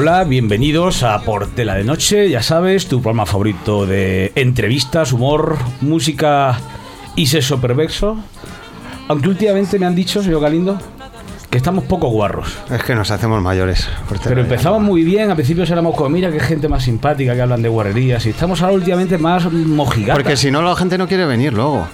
[0.00, 6.56] Hola, bienvenidos a Portela de Noche, ya sabes, tu programa favorito de entrevistas, humor, música
[7.16, 8.16] y sexo perverso.
[9.08, 10.78] Aunque últimamente me han dicho, señor Galindo,
[11.50, 12.56] que estamos poco guarros.
[12.70, 13.88] Es que nos hacemos mayores.
[14.22, 17.62] Pero empezamos muy bien, al principio éramos como, mira qué gente más simpática que hablan
[17.62, 20.22] de guarrerías, y estamos ahora últimamente más mojigatos.
[20.22, 21.88] Porque si no, la gente no quiere venir luego.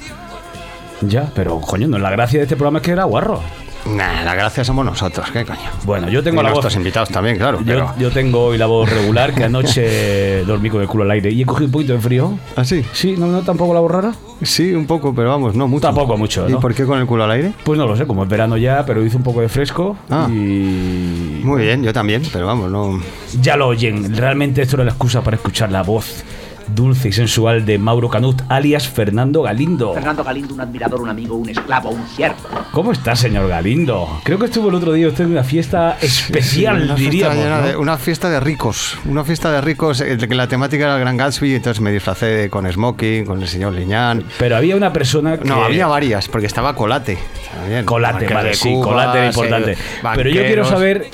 [1.00, 3.40] Ya, pero coño, no, la gracia de este programa es que era guarro.
[3.86, 5.70] Nah, la gracia somos nosotros, qué coño.
[5.84, 7.60] Bueno, yo tengo y la nuestros invitados también, claro.
[7.62, 11.30] Yo, yo, tengo hoy la voz regular, que anoche dormí con el culo al aire
[11.30, 12.38] y he cogido un poquito de frío.
[12.56, 12.84] ¿Ah, sí?
[12.92, 14.14] Sí, ¿no, no tampoco la voz rara?
[14.42, 15.82] Sí, un poco, pero vamos, no mucho.
[15.82, 16.56] Tampoco mucho, ¿no?
[16.56, 17.52] ¿Y por qué con el culo al aire?
[17.62, 20.28] Pues no lo sé, como es verano ya, pero hizo un poco de fresco Ah.
[20.30, 21.40] y...
[21.42, 23.00] Muy bien, yo también, pero vamos, no...
[23.40, 26.24] Ya lo oyen, realmente esto era la excusa para escuchar la voz
[26.68, 29.94] dulce y sensual de Mauro Canut, alias Fernando Galindo.
[29.94, 32.36] Fernando Galindo, un admirador, un amigo, un esclavo, un siervo.
[32.72, 34.20] ¿Cómo está, señor Galindo?
[34.24, 37.36] Creo que estuvo el otro día usted en una fiesta especial, Sí, una fiesta diríamos.
[37.36, 37.66] llena ¿no?
[37.68, 41.00] de- una fiesta de ricos, una fiesta de ricos, eh, que la temática era el
[41.00, 44.24] Gran Gatsby, entonces me disfracé con Smoking, con el señor Liñán.
[44.38, 45.48] Pero había una persona que...
[45.48, 47.18] No, había varias, porque estaba Colate.
[47.54, 47.84] también.
[47.84, 49.78] Colate, Marqués vale, de sí, Cuba, Colate era sí, importante.
[50.14, 51.06] Pero yo quiero saber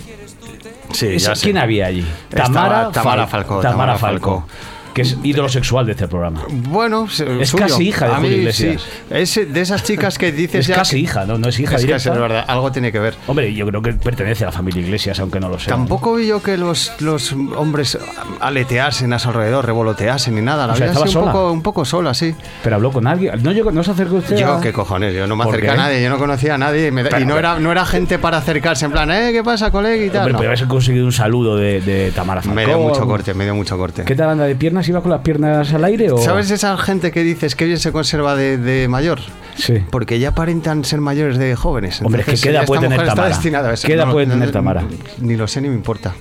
[0.93, 1.33] Sí, sé.
[1.41, 2.05] quién había allí.
[2.31, 4.49] Estaba Tamara, Tamara Fal- Falcó, Tamara Tamara Falcó, Falcó.
[4.95, 6.43] Que es ídolo sexual de este programa.
[6.51, 7.65] Bueno, Es suyo.
[7.65, 8.83] casi hija de Julio Iglesias.
[8.83, 9.15] sí.
[9.15, 11.77] Es de esas chicas que dices Es ya casi que- hija, no, no es hija
[11.77, 13.15] Es es verdad, algo tiene que ver.
[13.27, 15.69] Hombre, yo creo que pertenece a la familia Iglesias, aunque no lo sé.
[15.71, 17.99] Tampoco vi yo que los, los hombres
[18.41, 20.67] aleteasen a su alrededor, revoloteasen ni nada.
[20.67, 21.33] La O sea, estaba un sola.
[21.33, 22.35] poco, un poco sola, sí.
[22.63, 23.43] Pero habló con alguien.
[23.43, 25.71] No, yo, no se acercó usted Yo, a- qué cojones, yo no me ¿Por acerqué
[25.71, 27.85] a nadie, yo no conocía a nadie y, me da- y no, era, no era
[27.87, 30.05] gente para acercarse en plan, eh, ¿qué pasa, colega?
[30.05, 30.21] Y tal.
[30.21, 30.39] Hombre, no.
[30.39, 32.55] podría haber conseguido un saludo de, de Tamara Falcó.
[32.55, 34.05] Me dio mucho corte, me dio mucho corte.
[34.05, 34.89] ¿Qué tal anda de piernas?
[34.89, 36.19] ¿Iba con las piernas al aire o...?
[36.19, 39.21] ¿Sabes esa gente que dices que bien se conserva de, de mayor?
[39.57, 39.83] Sí.
[39.91, 42.01] Porque ya aparentan ser mayores de jóvenes.
[42.03, 43.29] Hombre, es que Entonces, ¿qué edad esta puede tener Tamara?
[43.29, 43.87] destinada a eso.
[43.87, 44.85] ¿Qué edad puede tener Tamara?
[45.21, 46.15] Ni lo sé ni me importa.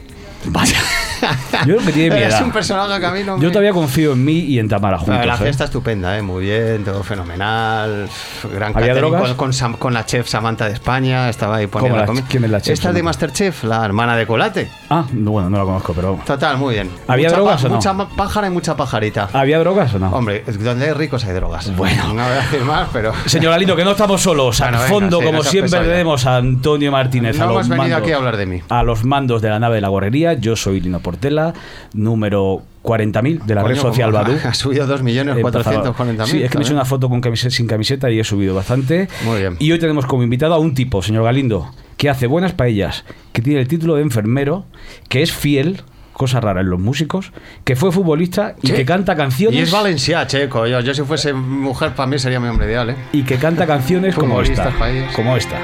[0.45, 0.77] Vaya.
[1.65, 2.43] Yo creo que tiene mi Es edad.
[2.43, 3.43] un personaje que a mí no me...
[3.43, 5.25] Yo todavía confío en mí y en Tamara juntos.
[5.25, 5.37] la ¿eh?
[5.37, 6.21] fiesta estupenda, ¿eh?
[6.21, 8.07] muy bien, todo fenomenal.
[8.53, 9.21] Gran ¿Había catering drogas?
[9.29, 12.25] Con, con Sam- con la chef Samantha de España, estaba ahí poniendo ¿Cómo la- comida.
[12.29, 13.03] quién es la chef Esta de?
[13.03, 14.69] Masterchef, la hermana de Colate.
[14.89, 16.19] Ah, no, bueno, no la conozco, pero...
[16.25, 16.89] Total, muy bien.
[17.07, 17.75] ¿Había Mucha drogas o no?
[17.75, 19.29] Mucha pájara y mucha pajarita.
[19.33, 20.09] ¿Había drogas o no?
[20.11, 21.75] Hombre, donde hay ricos hay drogas.
[21.75, 22.07] Bueno.
[22.07, 23.13] No voy a decir más, pero...
[23.25, 24.59] Señor Galindo, que no estamos solos.
[24.59, 27.37] Bueno, Al venga, fondo, sí, como siempre, tenemos a Antonio Martínez.
[27.37, 28.61] No a los hemos venido mandos, aquí a hablar de mí.
[28.69, 30.33] A los mandos de la nave de la gorrería.
[30.33, 31.53] Yo soy Lino Portela,
[31.93, 34.33] número 40.000 de la red social Badu.
[34.43, 36.25] Ha subido 2.440.000.
[36.25, 39.07] Sí, es que me hecho una foto con camiseta, sin camiseta y he subido bastante.
[39.25, 39.55] Muy bien.
[39.59, 43.41] Y hoy tenemos como invitado a un tipo, señor Galindo, que hace buenas paellas, que
[43.41, 44.65] tiene el título de enfermero,
[45.09, 45.81] que es fiel,
[46.13, 47.31] cosa rara en los músicos,
[47.63, 48.73] que fue futbolista y Sí.
[48.73, 49.59] que canta canciones.
[49.59, 50.67] Y es Valencia, checo.
[50.67, 52.95] Yo, yo si fuese mujer, para mí sería mi hombre ideal, ¿eh?
[53.13, 54.71] y que canta canciones como esta.
[55.15, 55.57] Como esta.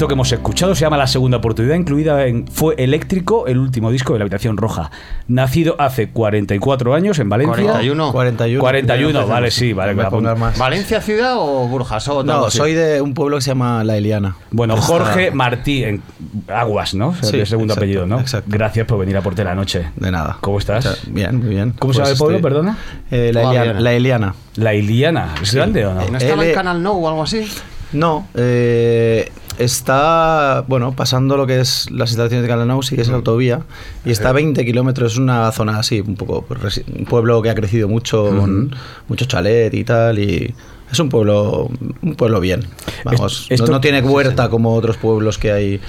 [0.00, 3.90] Esto que hemos escuchado se llama La Segunda Oportunidad, incluida en Fue Eléctrico, el último
[3.90, 4.90] disco de la Habitación Roja.
[5.28, 7.62] Nacido hace 44 años en Valencia.
[7.64, 8.10] 41.
[8.10, 8.60] 41.
[8.62, 10.00] 41, vale, sí, vale.
[10.02, 10.34] Apunto.
[10.36, 10.56] más.
[10.58, 12.24] ¿Valencia ciudad o Burjasot?
[12.24, 12.56] No, algo así?
[12.56, 14.36] soy de un pueblo que se llama La Eliana.
[14.50, 16.00] Bueno, Jorge Martí, en
[16.48, 17.14] Aguas, ¿no?
[17.20, 18.20] Sí, de segundo exacto, apellido, ¿no?
[18.20, 18.48] exacto.
[18.50, 19.90] Gracias por venir a Porte la Noche.
[19.96, 20.38] De nada.
[20.40, 20.86] ¿Cómo estás?
[20.86, 21.74] O sea, Bien, muy bien.
[21.78, 22.78] ¿Cómo se llama el pueblo, estoy- perdona?
[23.10, 24.34] Eh, la, Eliana, la Eliana.
[24.56, 25.34] La Iliana.
[25.42, 26.08] ¿Es grande o no?
[26.08, 27.46] ¿No estaba L- en Canal No o algo así?
[27.92, 33.08] No, eh, está, bueno, pasando lo que es las instalaciones de Calanau, sí que es
[33.08, 33.60] la autovía,
[34.04, 37.50] y está a 20 kilómetros, es una zona así, un poco, pues, un pueblo que
[37.50, 38.74] ha crecido mucho, con
[39.08, 40.54] mucho chalet y tal, y
[40.90, 41.68] es un pueblo,
[42.02, 42.64] un pueblo bien,
[43.04, 45.80] vamos, esto- no, no tiene huerta como otros pueblos que hay,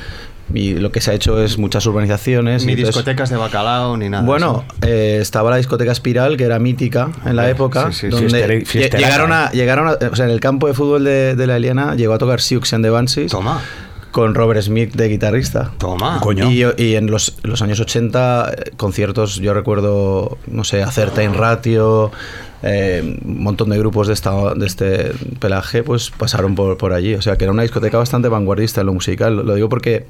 [0.54, 2.66] y lo que se ha hecho es muchas urbanizaciones.
[2.66, 4.24] Ni entonces- discotecas de bacalao ni nada.
[4.26, 8.66] bueno, eh, estaba la discoteca Espiral, que era mítica en la época, sí, sí, donde
[8.66, 9.36] Fiestera- llegaron ¿eh?
[9.36, 12.14] a, llegaron a- o sea, en el campo de fútbol de, de la Eliana llegó
[12.14, 13.62] a tocar Siouxsie and the Banshees Toma,
[14.12, 15.72] con Robert Smith de guitarrista.
[15.78, 16.20] toma.
[16.22, 16.50] Coño.
[16.52, 21.34] Y, y en los, los años 80, eh, conciertos, yo recuerdo, no sé, Acerta en
[21.34, 22.12] Ratio,
[22.64, 27.16] eh, un montón de grupos de, esta, de este pelaje, pues pasaron por, por allí.
[27.16, 29.36] O sea, que era una discoteca bastante vanguardista en lo musical.
[29.46, 30.06] Lo digo porque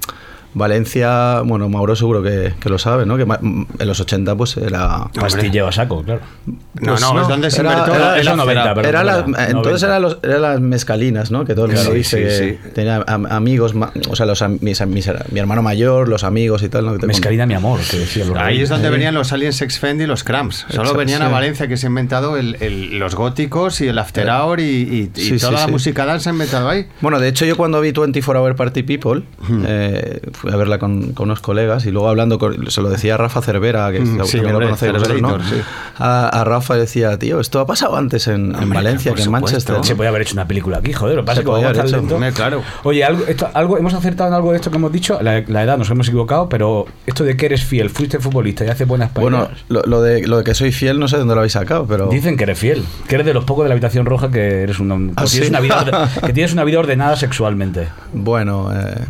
[0.53, 3.17] Valencia, bueno, Mauro seguro que, que lo sabe, ¿no?
[3.17, 5.07] Que ma- en los 80 pues era...
[5.13, 6.21] Pastilleo a saco, claro.
[6.45, 8.73] No, Pues no, es donde se era- inventó era- el eso after 90, hour.
[8.75, 8.89] perdón.
[8.89, 9.87] Era la- perdona, entonces 90.
[9.87, 11.45] eran los- eran las mezcalinas, ¿no?
[11.45, 12.69] Que todo el mundo Sí, dice sí, que sí.
[12.73, 13.73] tenía am- amigos,
[14.09, 16.97] o sea, los, am- mis, mis- mi hermano mayor, los amigos y tal, ¿no?
[16.97, 18.63] Que Mescalina, mi amor, que decía los Ahí reyes.
[18.63, 18.93] es donde Ahí.
[18.93, 20.57] venían los Alien Sex Fend y los Cramps.
[20.69, 21.29] Solo Exacto, venían a.
[21.29, 25.11] Valencia que se ha inventado el- el- los góticos y el after hour y, y-
[25.15, 25.71] y Sí, toda sí, la sí.
[25.71, 26.87] música dance se ha inventado ahí.
[27.01, 29.23] Bueno, de hecho yo cuando vi 24 Hour Party People,
[29.65, 33.13] eh, fui a verla con, con unos colegas y luego hablando, con, se lo decía
[33.13, 35.39] a Rafa Cervera, que Mm, también sí, lo hombre, conocéis vosotros, ¿no?
[35.39, 35.61] Sí.
[35.99, 39.21] A, a Rafa decía, tío, esto ha pasado antes en, en Hombre, Valencia por que
[39.21, 39.45] en supuesto.
[39.47, 39.75] Manchester.
[39.85, 41.15] Se podía haber hecho una película aquí, joder.
[41.15, 42.63] Lo que pasa Se es que como claro.
[42.83, 45.19] Oye, algo, esto, algo, hemos acertado en algo de esto que hemos dicho.
[45.21, 48.69] La, la edad nos hemos equivocado, pero esto de que eres fiel, fuiste futbolista y
[48.69, 51.41] haces buenas Bueno, lo, lo de, lo de que soy fiel no sé dónde lo
[51.41, 52.07] habéis sacado, pero...
[52.07, 54.79] Dicen que eres fiel, que eres de los pocos de la habitación roja que eres
[54.79, 55.49] un, ¿Ah, que tienes sí?
[55.49, 57.87] una vida que tienes una vida ordenada sexualmente.
[58.13, 59.05] Bueno, eh,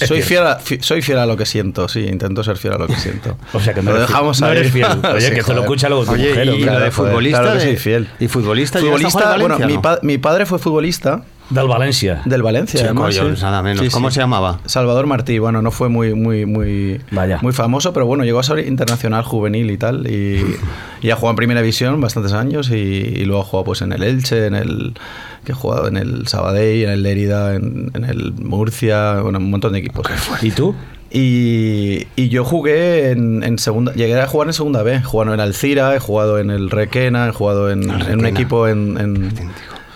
[0.00, 2.74] Es soy, fiel a, fi- soy fiel a lo que siento, sí, intento ser fiel
[2.74, 3.36] a lo que siento.
[3.52, 4.58] O sea que no lo dejamos No ahí.
[4.58, 4.86] eres fiel.
[5.14, 6.44] Oye, Sí, que esto lo escucha luego tu Oye, mujer.
[6.44, 7.40] y lo de Claro, joder, futbolista.
[7.40, 8.08] claro que de- soy fiel.
[8.20, 12.22] Y futbolista, ¿llegaste a Futbolista, bueno, mi, pa- mi padre fue futbolista Del Valencia.
[12.24, 12.80] del Valencia.
[12.80, 13.42] Sí, además, coño, sí.
[13.42, 13.84] nada menos.
[13.84, 14.60] Sí, ¿Cómo se llamaba?
[14.64, 17.38] Salvador Martí, bueno, no fue muy, muy, muy, Vaya.
[17.42, 20.06] muy famoso, pero bueno, llegó a ser internacional juvenil y tal.
[20.10, 20.42] Y,
[21.02, 23.92] y ha jugado en primera división bastantes años y, y luego ha jugado pues en
[23.92, 24.94] el Elche, en el
[25.44, 29.50] que ha jugado en el Sabadell, en el Lérida, en, en el Murcia, bueno, un
[29.50, 30.06] montón de equipos.
[30.40, 30.74] ¿Y tú?
[31.16, 35.32] Y, y yo jugué en, en segunda, llegué a jugar en segunda B, he jugado
[35.32, 39.32] en Alcira, he jugado en el Requena, he jugado en, en un equipo en, en,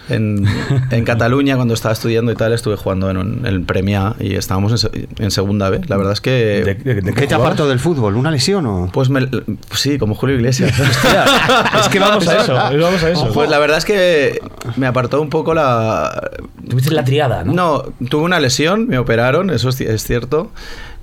[0.08, 0.44] en,
[0.90, 4.84] en Cataluña cuando estaba estudiando y tal, estuve jugando en, un- en Premia y estábamos
[4.92, 5.80] en, en segunda B.
[5.88, 6.30] La verdad es que...
[6.64, 8.16] ¿De, de- de ¿Qué te apartó del fútbol?
[8.16, 8.90] ¿Una lesión o...?
[8.92, 9.28] Pues me-
[9.72, 10.72] sí, como Julio Iglesias.
[11.80, 13.30] Es que vamos a eso, vamos a eso.
[13.32, 14.40] Pues la verdad es que
[14.76, 16.30] me apartó un poco la...
[16.68, 17.52] Tuviste la triada, ¿no?
[17.52, 20.50] No, tuve una lesión, me operaron, eso es, es cierto.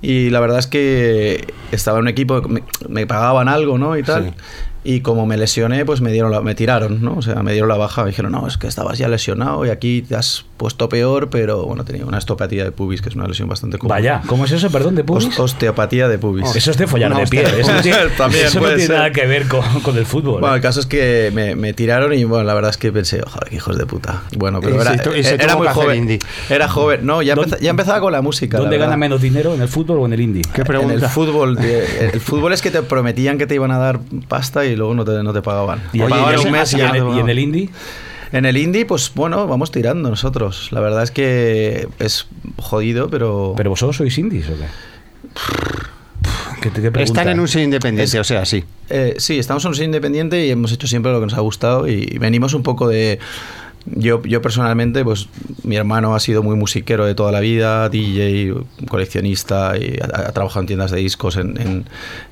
[0.02, 3.96] Y la verdad es que estaba en un equipo, me, me pagaban algo, ¿no?
[3.96, 4.24] Y tal.
[4.24, 4.30] Sí.
[4.88, 7.16] Y como me lesioné, pues me dieron la, me tiraron, ¿no?
[7.16, 8.02] O sea, me dieron la baja.
[8.04, 11.64] Me dijeron, no, es que estabas ya lesionado y aquí te has puesto peor, pero
[11.66, 13.90] bueno, tenía una osteopatía de pubis, que es una lesión bastante común.
[13.90, 15.26] Vaya, ¿cómo es eso, perdón, de pubis?
[15.26, 16.54] Os- osteopatía de pubis.
[16.54, 17.44] Eso es de follar de pie.
[17.44, 17.60] hostia.
[17.60, 18.96] Eso no tiene, También eso no puede tiene ser.
[18.96, 20.40] nada que ver con, con el fútbol.
[20.40, 20.58] Bueno, ¿eh?
[20.58, 23.48] el caso es que me, me tiraron y bueno, la verdad es que pensé, joder,
[23.50, 24.22] qué hijos de puta.
[24.36, 25.98] Bueno, pero Y era, se tuvo muy joven.
[25.98, 26.18] indie.
[26.48, 27.04] Era joven.
[27.04, 28.56] No, ya, ¿Dónde- empeza- ya empezaba con la música.
[28.58, 28.90] la ¿Dónde verdad.
[28.92, 29.52] gana menos dinero?
[29.54, 30.42] ¿En el fútbol o en el indie?
[30.54, 30.94] ¿Qué En pregunta?
[30.94, 34.64] el fútbol, de- el fútbol es que te prometían que te iban a dar pasta
[34.64, 35.82] y luego no te, no te pagaban.
[35.92, 37.28] Y, oye, pagaban y en- un mes y y ya en, no el- y en
[37.28, 37.38] el pagaban.
[37.38, 37.70] indie?
[38.32, 40.68] En el indie, pues bueno, vamos tirando nosotros.
[40.72, 42.26] La verdad es que es
[42.58, 43.54] jodido, pero...
[43.56, 44.66] ¿Pero vosotros sois indies o qué?
[46.60, 47.02] ¿Qué, te- qué pregunta?
[47.02, 48.64] Están en un sello independiente, Es- o sea, sí.
[48.88, 51.40] Eh, sí, estamos en un sello independiente y hemos hecho siempre lo que nos ha
[51.40, 53.18] gustado y venimos un poco de...
[53.94, 55.28] Yo, yo personalmente, pues
[55.62, 58.52] mi hermano ha sido muy musiquero de toda la vida, DJ,
[58.88, 61.84] coleccionista, y ha, ha trabajado en tiendas de discos en, en,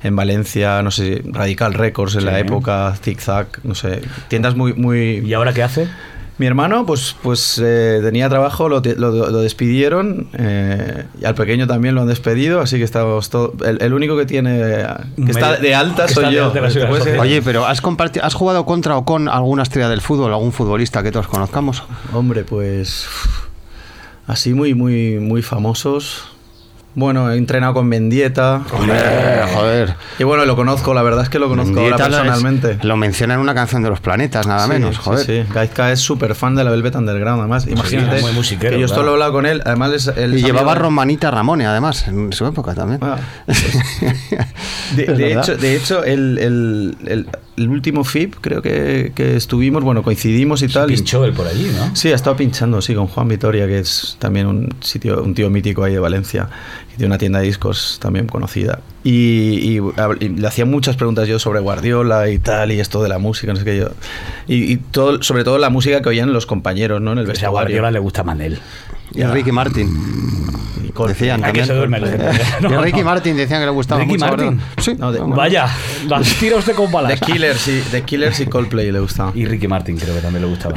[0.03, 2.25] en Valencia, no sé, Radical Records en Sí.
[2.27, 4.73] la época, Zig Zag, no sé, tiendas muy...
[4.73, 5.87] muy ¿Y ahora qué hace?
[6.37, 11.65] Mi hermano, pues, pues eh, tenía trabajo, lo, lo- lo despidieron, eh, y al pequeño
[11.65, 14.59] también lo han despedido, así que estamos todo, el, el único que tiene
[15.15, 16.51] que está de alta que soy yo.
[17.21, 17.81] Oye, pero ¿has,
[18.21, 21.83] ¿has jugado contra o con alguna estrella del fútbol, algún futbolista que todos conozcamos?
[22.13, 23.07] Hombre, pues
[24.27, 26.34] así muy, muy, muy famosos.
[26.95, 28.61] Bueno, he entrenado con Mendieta.
[29.53, 29.95] joder.
[30.17, 32.79] Y bueno, lo conozco, la verdad es que lo conozco ahora lo es- personalmente.
[32.83, 35.25] Lo menciona en una canción de los planetas, nada Sí, menos, sí, joder.
[35.25, 37.67] Sí, Gaizka es súper fan de la Velvet Underground, además.
[37.67, 38.21] Imagínate.
[38.21, 39.05] muy musiquero, que yo esto claro.
[39.07, 39.61] lo he hablado con él.
[39.65, 42.99] Además, es- él Y es llevaba amigo- Romanita Ramone, además, en su época también.
[43.03, 43.17] Ah,
[44.95, 45.43] De, Es de verdad.
[45.43, 50.61] hecho, de hecho el, el- el- el último FIP creo que, que estuvimos, bueno, coincidimos
[50.61, 50.91] y tal.
[50.91, 51.95] y- Pinchó él por allí, ¿no?
[51.95, 55.49] Sí, ha estado pinchando, sí, con Juan Vitoria, que es también un sitio, un tío
[55.49, 56.49] mítico ahí de Valencia,
[56.89, 58.81] que tiene una tienda de discos también conocida.
[59.05, 59.81] Y, y-
[60.19, 63.53] y le hacía muchas preguntas yo sobre Guardiola y tal, y esto de la música,
[63.53, 63.89] no sé qué yo.
[64.47, 67.11] Y, y todo, sobre todo la música que oían los compañeros, ¿no?
[67.11, 67.51] En el Pues a vestuario.
[67.51, 68.59] Guardiola le gusta Manel.
[69.13, 69.87] Y a Ricky Martin.
[70.83, 71.13] Y Coldplay.
[71.29, 71.65] Decían Ah, que también.
[71.67, 72.25] se duerme la gente.
[72.61, 73.05] Y a No, Ricky no.
[73.05, 74.25] Martin decían que le gustaba ¿Ricky mucho.
[74.25, 74.59] Martin?
[74.81, 74.95] Sí.
[74.97, 75.35] No, de- Bueno.
[75.35, 75.67] Vaya,
[76.09, 77.17] las tira usted con balas.
[77.19, 79.31] The Killers y, The Killers y Coldplay le gusta.
[79.35, 80.75] Y Ricky Martin creo que también le gustaba.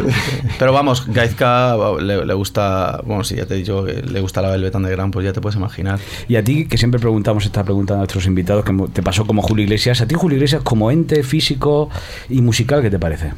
[0.59, 4.41] Pero vamos, Gaizka le, le gusta, bueno, si ya te he dicho que le gusta
[4.43, 5.99] la Velvet Underground, pues ya te puedes imaginar.
[6.29, 9.43] Y a ti, que siempre preguntamos esta pregunta a nuestros invitados, que te pasó como
[9.43, 11.91] Julio Iglesias, a ti Julio Iglesias como ente físico
[12.29, 13.33] y musical, ¿qué te parece?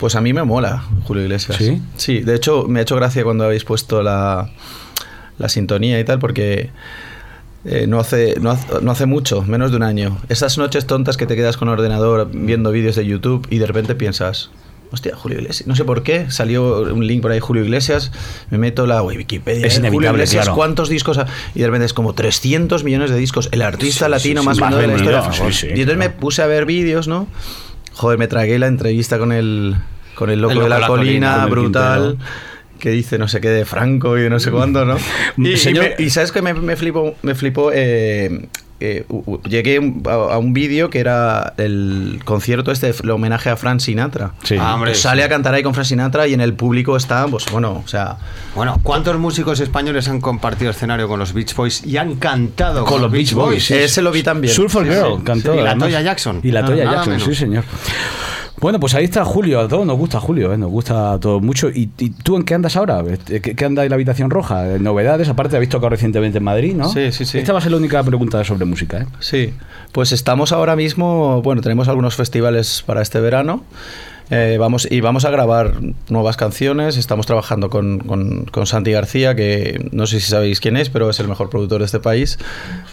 [0.00, 1.58] Pues a mí me mola Julio Iglesias.
[1.58, 1.82] ¿Sí?
[1.96, 4.50] Sí, de hecho me ha hecho gracia cuando habéis puesto la,
[5.38, 6.70] la sintonía y tal, porque
[7.64, 11.16] eh, no, hace, no, hace, no hace mucho, menos de un año, esas noches tontas
[11.16, 14.50] que te quedas con el ordenador viendo vídeos de YouTube y de repente piensas...
[14.90, 15.66] Hostia, Julio Iglesias.
[15.66, 16.30] No sé por qué.
[16.30, 18.10] Salió un link por ahí, Julio Iglesias.
[18.50, 19.66] Me meto la Wikipedia.
[19.66, 19.76] Es ¿eh?
[19.78, 20.56] Julio inevitable, Iglesias, claro.
[20.56, 21.18] ¿cuántos discos?
[21.18, 23.48] ha- Y de repente es como 300 millones de discos.
[23.52, 25.20] El artista Sí, latino sí, más sí, vendido de la historia.
[25.76, 27.26] y entonces me puse a ver vídeos, ¿no?
[27.94, 29.74] Joder, me tragué la entrevista con el,
[30.14, 32.00] con el loco, El loco de la, colina, brutal.
[32.16, 32.30] Quintero.
[32.78, 34.96] Que dice no sé qué de Franco y de no sé cuándo, ¿no?
[35.36, 38.48] Y, y Señor- me- y sabes que me, me flipó, me flipó eh,
[38.80, 39.04] eh,
[39.48, 44.32] llegué a, a un vídeo que era el concierto este, el homenaje a Frank Sinatra.
[44.44, 44.56] Sí.
[44.58, 45.26] Ah, hombre, Pues sale sí.
[45.26, 48.16] a cantar ahí con Frank Sinatra y en el público está, pues bueno, o sea,
[48.54, 53.02] Bueno, ¿cuántos músicos españoles han compartido escenario con los Beach Boys y han cantado Con
[53.02, 53.74] los Beach Boys, sí.
[53.74, 54.54] ese lo vi también.
[54.54, 55.22] Surfer Girl sí.
[55.24, 55.52] cantó.
[55.54, 55.76] Sí, y la.
[55.78, 56.40] Toya Jackson.
[56.42, 57.24] Y la Toya Jackson, menos.
[57.28, 57.64] sí, señor.
[58.60, 59.60] Bueno, pues ahí está Julio.
[59.60, 60.58] A todos nos gusta Julio, ¿eh?
[60.58, 61.68] nos gusta a todos mucho.
[61.70, 63.02] ¿Y, y tú en qué andas ahora?
[63.24, 64.64] ¿Qué, qué anda en la habitación roja?
[64.78, 65.28] ¿Novedades?
[65.28, 66.88] Aparte, habéis tocado recientemente en Madrid, ¿no?
[66.88, 67.38] Sí, sí, sí.
[67.38, 69.06] Esta va a ser la única pregunta sobre música, ¿eh?
[69.20, 69.54] Sí,
[69.92, 73.62] pues estamos ahora mismo, bueno, tenemos algunos festivales para este verano.
[74.30, 75.74] Eh, vamos, y vamos a grabar
[76.10, 76.96] nuevas canciones.
[76.98, 81.08] Estamos trabajando con, con- con Santi García, que no sé si sabéis quién es, pero
[81.08, 82.38] es el mejor productor de este país.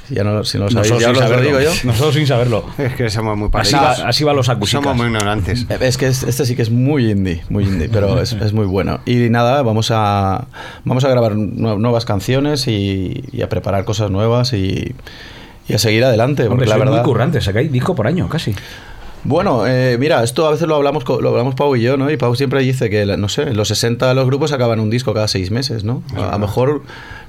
[0.10, 1.60] Ya no, si no lo sabéis, Nosotros ya sin os lo saberlo.
[1.60, 1.72] digo yo.
[1.90, 2.66] Nosotros sin saberlo.
[2.78, 3.84] Es que somos muy Así parecidos.
[4.06, 4.84] va, así va los acústicos.
[4.84, 5.66] Somos muy ignorantes.
[5.70, 8.54] Eh, Es que es- este sí que es muy indie, muy indie, pero es, es
[8.54, 9.00] muy bueno.
[9.06, 10.46] Y nada, vamos a,
[10.86, 14.96] vamos a grabar nue- nuevas canciones y, y a preparar cosas nuevas y,
[15.68, 16.44] y a seguir adelante.
[16.44, 18.56] Hombre, porque la verdad, muy currantes, sacáis disco por año, casi.
[19.26, 22.10] Bueno, eh, mira, esto a veces lo hablamos, lo hablamos Pau y yo, ¿no?
[22.12, 25.14] Y Pau siempre dice que, no sé, en los 60 los grupos acaban un disco
[25.14, 26.04] cada seis meses, ¿no?
[26.16, 26.84] A, a lo mejor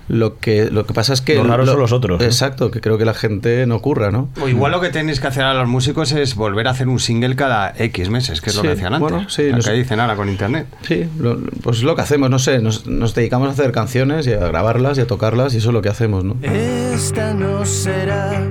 [0.08, 1.34] Lo que, lo que pasa es que...
[1.34, 2.24] Los raros son los otros, ¿no?
[2.24, 4.28] Exacto, que creo que la gente no ocurra, ¿no?
[4.40, 7.00] O igual lo que tenéis que hacer a los músicos es volver a hacer un
[7.00, 9.00] single cada X meses, que es lo Sí, que hacían antes.
[9.10, 10.68] bueno, sí, lo que dicen ahora con internet.
[10.82, 14.28] Sí, lo- pues es lo que hacemos, no sé, nos, nos dedicamos a hacer canciones
[14.28, 16.36] y a grabarlas y a tocarlas y eso es lo que hacemos, ¿no?
[16.42, 18.46] Esta no será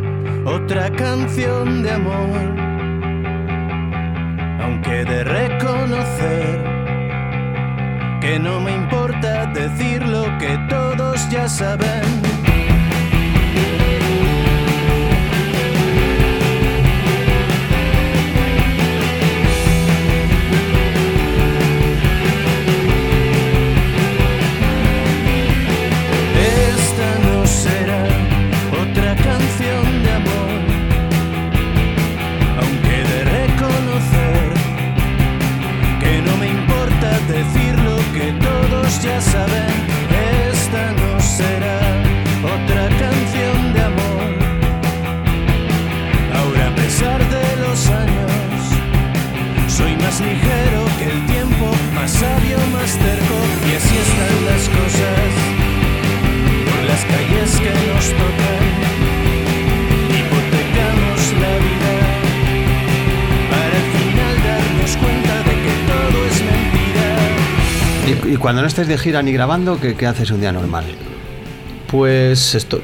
[0.45, 2.74] otra canción de amor,
[4.59, 6.63] aunque de reconocer
[8.21, 12.34] que no me importa decir lo que todos ya saben.
[68.45, 70.83] Cuando no estés de gira ni grabando, ¿qué, qué haces un día normal?
[71.87, 72.79] Pues esto-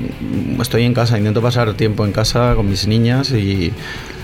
[0.60, 3.72] estoy en casa, intento pasar tiempo en casa con mis niñas y...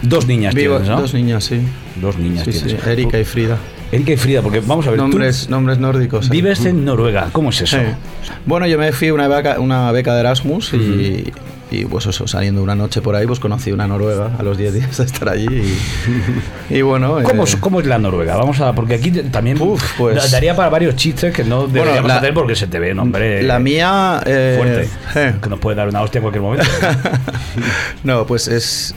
[0.02, 1.00] Dos niñas Vivo- tienes, ¿no?
[1.00, 1.60] Dos niñas, sí.
[2.02, 2.88] Dos niñas Sí, sí, tienes.
[2.88, 3.60] Erika y Frida.
[3.92, 6.26] Erika y Frida, porque vamos a ver, tú Nombres, nombres nórdicos.
[6.26, 6.30] ¿eh?
[6.32, 7.30] vives en Noruega.
[7.32, 7.78] ¿Cómo es eso?
[7.78, 7.84] Sí.
[8.48, 11.32] Bueno, yo me fui a una beca, una beca de Erasmus y,
[11.70, 14.74] y, pues eso, saliendo una noche por ahí, pues conocí una noruega a los 10
[14.74, 15.48] días de estar allí
[16.70, 17.20] y, y bueno...
[17.24, 18.38] ¿Cómo, eh, es, cómo es la Noruega?
[18.38, 18.74] Vamos a.
[18.74, 22.34] Porque aquí también Uf, pues- da- daría para varios chistes que no deberíamos la- hacer
[22.34, 23.44] porque se te ve, hombre.
[23.44, 24.22] La mía...
[24.26, 24.90] eh, Fuerte.
[25.20, 26.66] eh, Que nos puede dar una hostia en cualquier momento.
[28.04, 28.96] no, pues es...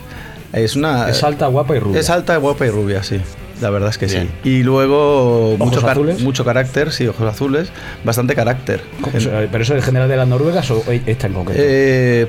[0.52, 1.08] Es una...
[1.08, 2.00] es alta, guapa y rubia.
[2.00, 3.20] Es alta, guapa y rubia, sí.
[3.60, 4.28] La verdad es que Bien.
[4.42, 4.48] sí.
[4.50, 6.20] Y luego mucho, car- azules?
[6.22, 7.70] mucho carácter, sí, ojos azules,
[8.04, 8.80] bastante carácter.
[9.52, 11.60] ¿Pero eso en general de las noruegas o esta en concreto?
[11.62, 12.26] Eh,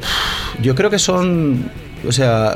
[0.61, 1.69] yo creo que son,
[2.07, 2.55] o sea,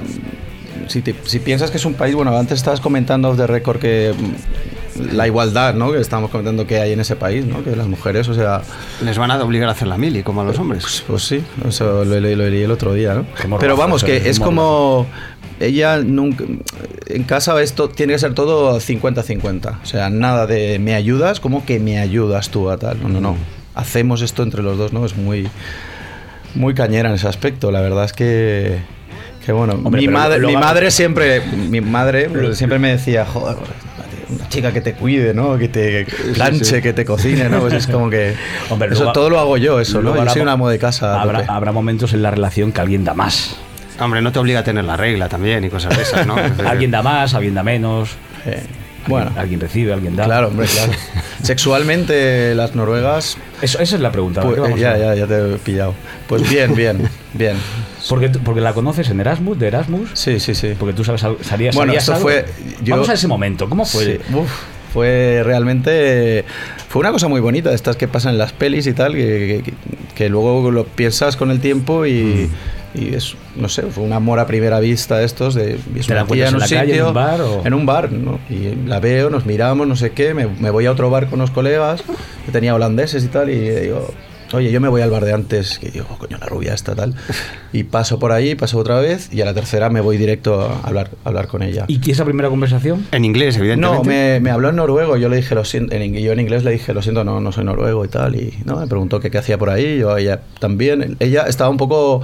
[0.88, 3.80] si, te- si piensas que es un país, bueno, antes estabas comentando off the record
[3.80, 5.92] que mm, la igualdad, ¿no?
[5.92, 7.64] Que estamos comentando que hay en ese país, ¿no?
[7.64, 8.62] Que las mujeres, o sea,
[9.04, 11.04] Les van a obligar a hacer la mili, como a los hombres.
[11.08, 13.58] pues sí, eso lo, leí el otro día, ¿no?
[13.60, 15.06] Pero vamos, que es como
[15.60, 16.44] ella nunca
[17.08, 21.66] en casa esto tiene que ser todo 50-50, o sea, nada de me ayudas, como
[21.66, 23.02] que me ayudas tú a tal.
[23.02, 23.38] No, no, no.
[23.74, 25.06] Hacemos esto entre los dos, ¿no?
[25.06, 25.48] Es muy
[26.56, 28.80] muy cañera en ese aspecto, la verdad es que
[29.46, 33.58] que bueno, Hombre, mi madre mi madre siempre mi madre siempre me decía, "Joder,
[34.30, 35.58] una chica que te cuide, ¿no?
[35.58, 37.60] Que te planche, que te cocine, ¿no?
[37.60, 38.34] Pues es como que
[38.70, 40.16] Hombre, eso luego- todo lo hago yo, eso, ¿no?
[40.16, 41.22] Yo soy un amo de casa.
[41.22, 43.56] Habrá, habrá momentos en la relación que alguien da más.
[44.00, 46.36] Hombre, no te obliga a tener la regla también y cosas de esas, ¿no?
[46.68, 48.10] Alguien da más, alguien da menos.
[48.46, 48.62] Eh,
[49.08, 50.26] bueno, Alguien recibe, alguien da.
[50.26, 50.92] claro, hombre, claro.
[51.44, 54.42] Sexualmente las noruegas, Eso, esa es la pregunta.
[54.42, 55.94] pues, ¿qué vamos ya, a- ya, ya te he pillado.
[56.28, 57.56] Pues bien, bien, bien.
[58.10, 60.10] Porque, porque la conoces en Erasmus, de Erasmus.
[60.14, 60.74] Sí, sí, sí.
[60.78, 62.24] Porque tú sabes, al- salías, Bueno, esto algo.
[62.28, 62.46] fue-
[62.84, 63.70] yo- Vamos a ese momento.
[63.70, 64.04] ¿Cómo fue?
[64.06, 64.50] Sí, uf,
[64.94, 66.44] fue realmente.
[66.90, 69.62] Fue una cosa muy bonita, de estas que pasan en las pelis y tal, que,
[69.64, 69.74] que-
[70.16, 72.50] que luego lo piensas con el tiempo y.
[72.98, 76.14] y es, no sé, fue un amor a primera vista de estos, de es ¿Te
[76.14, 77.62] la una tía en la calle, en un bar, o?
[77.66, 78.40] en un bar, ¿no?
[78.50, 81.40] Y la veo, nos miramos, no sé qué, me, me voy a otro bar con
[81.40, 82.04] unos colegas,
[82.46, 84.12] que tenía holandeses y tal, y digo,
[84.54, 86.96] oye, yo me voy al bar de antes, que digo, "Oh, coño, la rubia esta,
[86.96, 87.14] tal,
[87.74, 90.80] y paso por ahí, paso otra vez, y a la tercera me voy directo a
[90.88, 91.84] hablar, a hablar con ella.
[91.88, 93.06] ¿Y esa primera conversación?
[93.12, 93.98] En inglés, evidentemente.
[93.98, 96.64] No, me, me habló en noruego, yo le dije, lo siento, en, yo en inglés
[96.64, 99.30] le dije, lo siento, no, no soy noruego y tal, y no, me preguntó que
[99.30, 102.22] qué hacía por ahí, yo a ella también, ella estaba un poco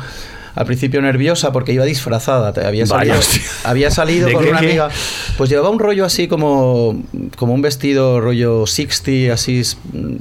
[0.55, 3.15] al principio nerviosa porque iba disfrazada, había salido,
[3.63, 4.89] había salido ¿De con qué, una amiga,
[5.37, 7.03] pues llevaba un rollo así como,
[7.37, 9.63] como un vestido rollo 60, así,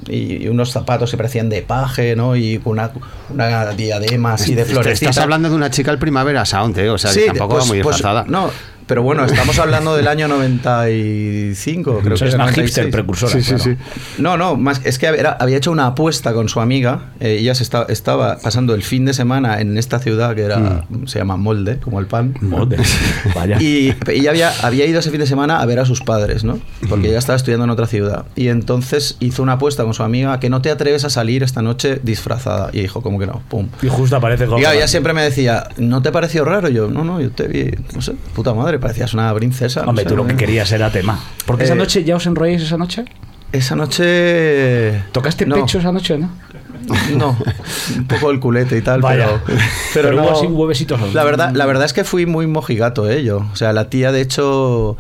[0.09, 2.37] y, unos zapatos que parecían de paje, ¿no?
[2.37, 2.91] Y con una,
[3.29, 5.01] una diadema así de flores.
[5.01, 6.91] Estás hablando de una chica al Primavera Sound, ¿eh?
[6.91, 8.25] O sea, que tampoco va muy disfrazada.
[8.27, 8.51] no,
[8.91, 12.57] pero bueno, estamos hablando del año 95, creo Eso que es una 96.
[12.67, 13.33] hipster precursora.
[13.33, 13.63] Sí, sí, claro.
[13.63, 13.77] sí.
[14.19, 17.11] No, no, más, es que era- había hecho una apuesta con su amiga.
[17.21, 20.87] eh, ella se esta- estaba pasando el fin de semana en esta ciudad que era,
[21.07, 22.35] se llama Molde, como el pan.
[22.51, 22.81] Joder,
[23.37, 23.63] Vaya.
[23.63, 26.59] Y ella había, había ido ese fin de semana a ver a sus padres, ¿no?
[26.89, 28.25] Porque ella estaba estudiando en otra ciudad.
[28.35, 31.63] Y entonces hizo una apuesta con su amiga que no te atreves a salir esta
[31.63, 32.71] noche disfrazada.
[32.73, 33.41] Y dijo, como que no?
[33.49, 33.69] Pum.
[33.83, 34.59] Y justo aparece con.
[34.61, 36.69] Y ella siempre me decía, ¿no te pareció raro?
[36.69, 39.83] Y yo, no, no, yo te vi, no sé, puta madre, parecías una princesa.
[39.83, 40.39] no Hombre, sé, tú lo que ¿no?
[40.39, 41.21] querías era tema.
[41.47, 43.05] Porque esa Eh, noche ya os enrolláis esa noche.
[43.53, 45.03] Esa noche...
[45.13, 45.57] ¿Tocaste no.
[45.57, 46.31] pecho esa noche, no?
[47.17, 47.37] No,
[47.97, 49.41] un poco el culete y tal, Vaya.
[49.47, 49.59] pero,
[49.95, 50.23] Pero no.
[50.23, 51.15] hubo así huevecitos.
[51.15, 53.47] La verdad, la verdad es que fui muy mojigato eh, yo.
[53.53, 54.97] O sea, la tía, de hecho.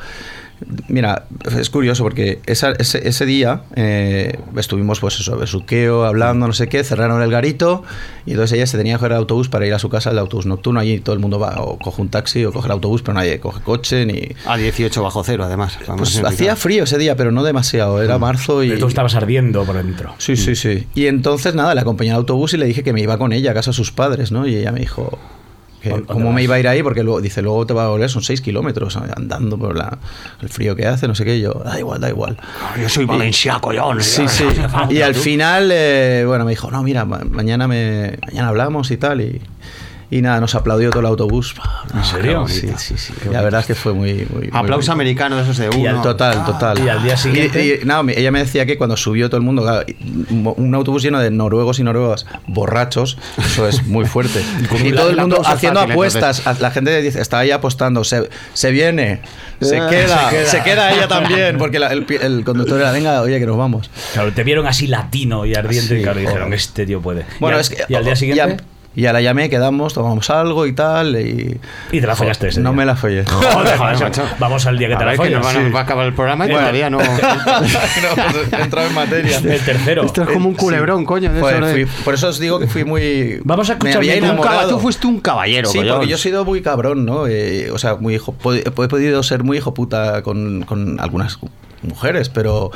[0.88, 1.25] Mira,
[1.59, 6.68] es curioso porque esa- ese, ese día eh, estuvimos, pues eso, besuqueo, hablando, no sé
[6.68, 7.83] qué, cerraron el garito
[8.27, 10.18] y entonces ella se tenía que coger el autobús para ir a su casa, el
[10.18, 10.81] autobús nocturno.
[10.81, 13.40] Allí todo el mundo va o coge un taxi o coge el autobús, pero nadie
[13.40, 14.29] coge coche ni.
[14.46, 15.79] A 18 bajo cero, además.
[15.96, 18.03] Pues hacía frío ese día, pero no demasiado.
[18.03, 18.68] Era marzo y.
[18.68, 20.14] Pero tú estabas ardiendo por dentro.
[20.18, 20.87] Sí, sí, sí.
[20.94, 23.53] Y entonces, nada, le acompañé al autobús y le dije que me iba con ella
[23.53, 24.46] a casa de sus padres, ¿no?
[24.46, 25.39] Y ella me dijo que ¿Dónde
[26.07, 26.35] cómo vas?
[26.35, 28.40] me iba a ir ahí, porque luego dice, luego te va a volver, son seis
[28.40, 29.99] kilómetros andando por la,
[30.43, 31.37] el frío que hace, no sé qué.
[31.37, 32.37] Y yo, da igual, da igual.
[32.81, 33.95] Yo soy valenciaco, yo.
[33.95, 34.45] no Sí, sí.
[34.90, 38.97] Y al final, eh, bueno, me dijo, no, mira, ma- mañana, me, mañana hablamos y
[38.97, 39.21] tal.
[39.23, 39.40] Y,
[40.11, 41.55] y nada, nos aplaudió todo el autobús.
[41.94, 42.46] ¿En serio?
[42.49, 43.12] Sí, sí, sí.
[43.31, 44.27] La verdad es que fue muy...
[44.31, 44.92] muy muy Aplauso bonito.
[44.92, 46.03] americano de esos de Y al uno.
[46.03, 46.79] total, total.
[46.85, 49.62] y al día siguiente- Y, y, ella me decía que cuando subió todo el mundo,
[49.62, 49.85] claro,
[50.57, 54.42] un autobús lleno de noruegos y noruegas borrachos, eso es muy fuerte.
[54.85, 56.46] y todo el mundo haciendo fácil, apuestas.
[56.46, 59.20] a- La gente dice, estaba ahí apostando, se, se viene,
[59.61, 60.92] se Ah, queda, se se queda.
[60.92, 63.90] ella también, porque la- el, el conductor era, venga, oye, que nos vamos.
[64.12, 67.25] Claro, te vieron así latino y ardiente Sí, y claro, dijeron, este tío puede.
[67.38, 67.85] Bueno, y al, es que.
[67.88, 68.64] y al día ya- siguiente.
[68.94, 71.14] Y a la llamé, quedamos, tomamos algo y tal.
[71.20, 71.61] Y,
[71.92, 72.79] Y te la follaste ese No día.
[72.79, 73.24] me la follé.
[73.24, 74.05] Joder, Joder, macho.
[74.05, 74.22] macho.
[74.38, 75.55] Vamos al día que A te la ver, que nos follas.
[75.55, 75.72] van a- Sí.
[75.74, 76.61] va a acabar el programa y Bueno.
[76.61, 76.98] todavía no.
[78.53, 79.38] no, entrado en materia.
[79.44, 80.05] El tercero.
[80.05, 81.33] Esto es como un culebrón, coño.
[81.33, 83.40] de Joder, eso de- fui- por eso os digo que fui muy.
[83.44, 84.68] Vamos a escuchar bien un caba-.
[84.68, 85.96] Tú fuiste un caballero, Sí, collón.
[85.96, 87.26] porque yo he sido muy cabrón, ¿no?
[87.26, 88.35] Eh, o sea, muy hijo.
[88.44, 91.38] He he podido ser muy hijo puta con, con algunas
[91.83, 92.71] mujeres, pero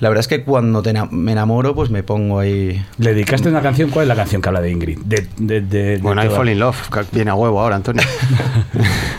[0.00, 2.84] la verdad es que cuando te me enamoro, pues me pongo ahí.
[2.98, 3.90] ¿Le dedicaste una canción?
[3.90, 4.98] ¿Cuál es la canción que habla de Ingrid?
[5.00, 6.88] De, de, de- de Bueno, I fall in love.
[6.90, 8.02] que Viene a huevo ahora, Antonio.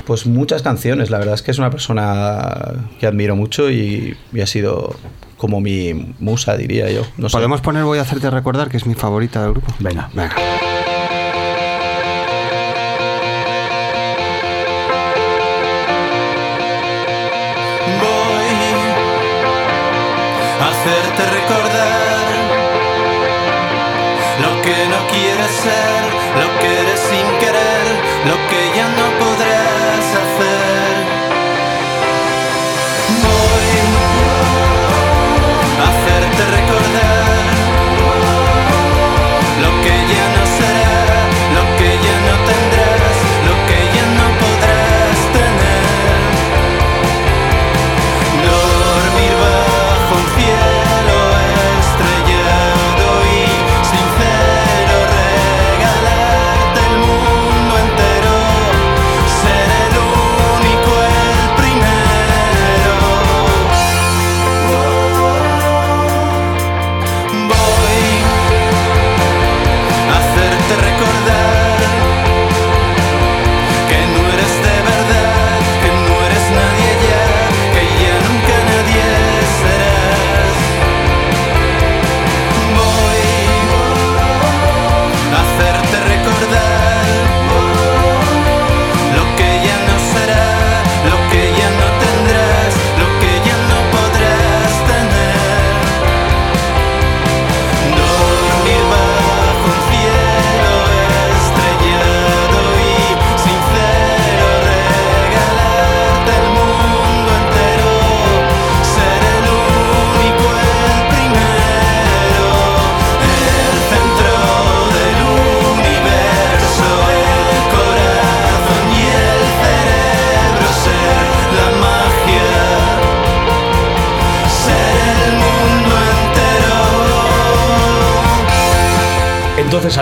[0.06, 1.10] Pues muchas canciones.
[1.10, 4.96] La verdad es que es una persona que admiro mucho y, y ha sido
[5.36, 7.02] como mi musa, diría yo.
[7.18, 7.36] No sé.
[7.36, 9.68] Podemos poner Voy a hacerte recordar, que es mi favorita del grupo.
[9.80, 10.10] Venga.
[10.14, 10.34] Venga.
[20.88, 22.28] Hacerte recordar
[24.42, 26.04] lo que no quieres ser,
[26.42, 27.86] lo que eres sin querer,
[28.30, 28.57] lo que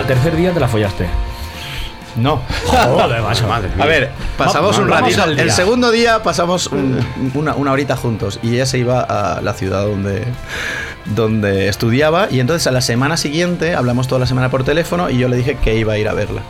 [0.06, 1.06] al tercer día te la follaste.
[2.14, 2.40] No.
[2.66, 3.52] Joder, macho.
[3.80, 5.24] A ver, pasamos Va- un ratito.
[5.24, 9.52] El segundo día pasamos un- una, una horita juntos y ella se iba a la
[9.52, 10.24] ciudad donde,
[11.06, 15.18] donde estudiaba y entonces a la semana siguiente hablamos toda la semana por teléfono y
[15.18, 16.42] yo le dije que iba a ir a verla.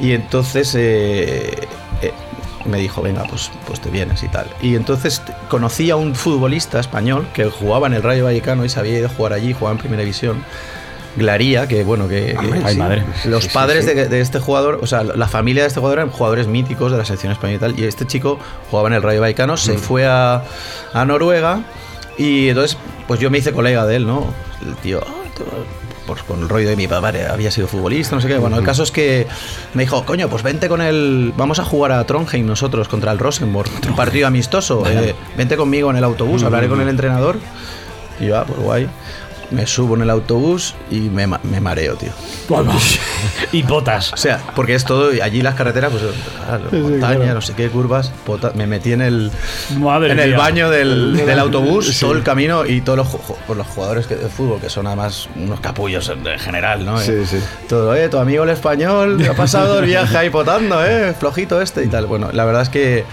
[0.00, 1.68] Y entonces eh,
[2.00, 2.12] eh,
[2.64, 4.46] me dijo, venga, pues, pues te vienes y tal.
[4.62, 5.20] Y entonces
[5.50, 9.08] conocí a un futbolista español que jugaba en el Rayo Vallecano y se había ido
[9.08, 10.42] a jugar allí, jugaba en Primera División.
[11.16, 13.04] Glaría, que bueno, que, que- Ay, madre.
[13.26, 13.84] los padres.
[13.86, 16.98] De, de este jugador, o sea, la familia de este jugador eran jugadores míticos de
[16.98, 17.78] la selección española y tal.
[17.78, 18.38] Y este chico
[18.70, 20.42] jugaba en el Rayo Vallecano, se fue a,
[20.94, 21.60] a Noruega
[22.18, 24.32] y entonces, pues yo me hice colega de él, ¿no?
[24.66, 25.44] El tío, "Ah, tú",
[26.06, 28.36] pues con el rollo de mi padre, había sido futbolista, no sé qué.
[28.38, 29.26] Bueno, el caso es que
[29.74, 31.32] me dijo, coño, pues vente con el.
[31.36, 33.70] Vamos a jugar a Trondheim nosotros contra el Rosenborg.
[33.88, 34.82] Un partido amistoso.
[34.86, 37.38] eh, vente conmigo en el autobús, hablaré con el entrenador.
[38.20, 38.88] Y yo, ah, pues guay.
[39.50, 42.10] Me subo en el autobús y me, me mareo, tío.
[43.52, 44.12] y botas.
[44.12, 46.02] O sea, porque es todo, allí las carreteras, pues
[46.46, 49.30] claro, montaña, no sé qué, curvas, pota- me metí en el,
[49.78, 50.38] Madre en el mía.
[50.38, 53.08] baño del, del autobús todo el camino y todos los,
[53.46, 56.98] pues los jugadores que- de fútbol, que son además unos capullos en en general, ¿no?
[56.98, 57.38] Sí, sí.
[57.68, 61.84] Todo, eh, tu amigo el español ha pasado el viaje ahí potando, eh, flojito este
[61.84, 62.06] y tal.
[62.06, 63.04] Bueno, la verdad es que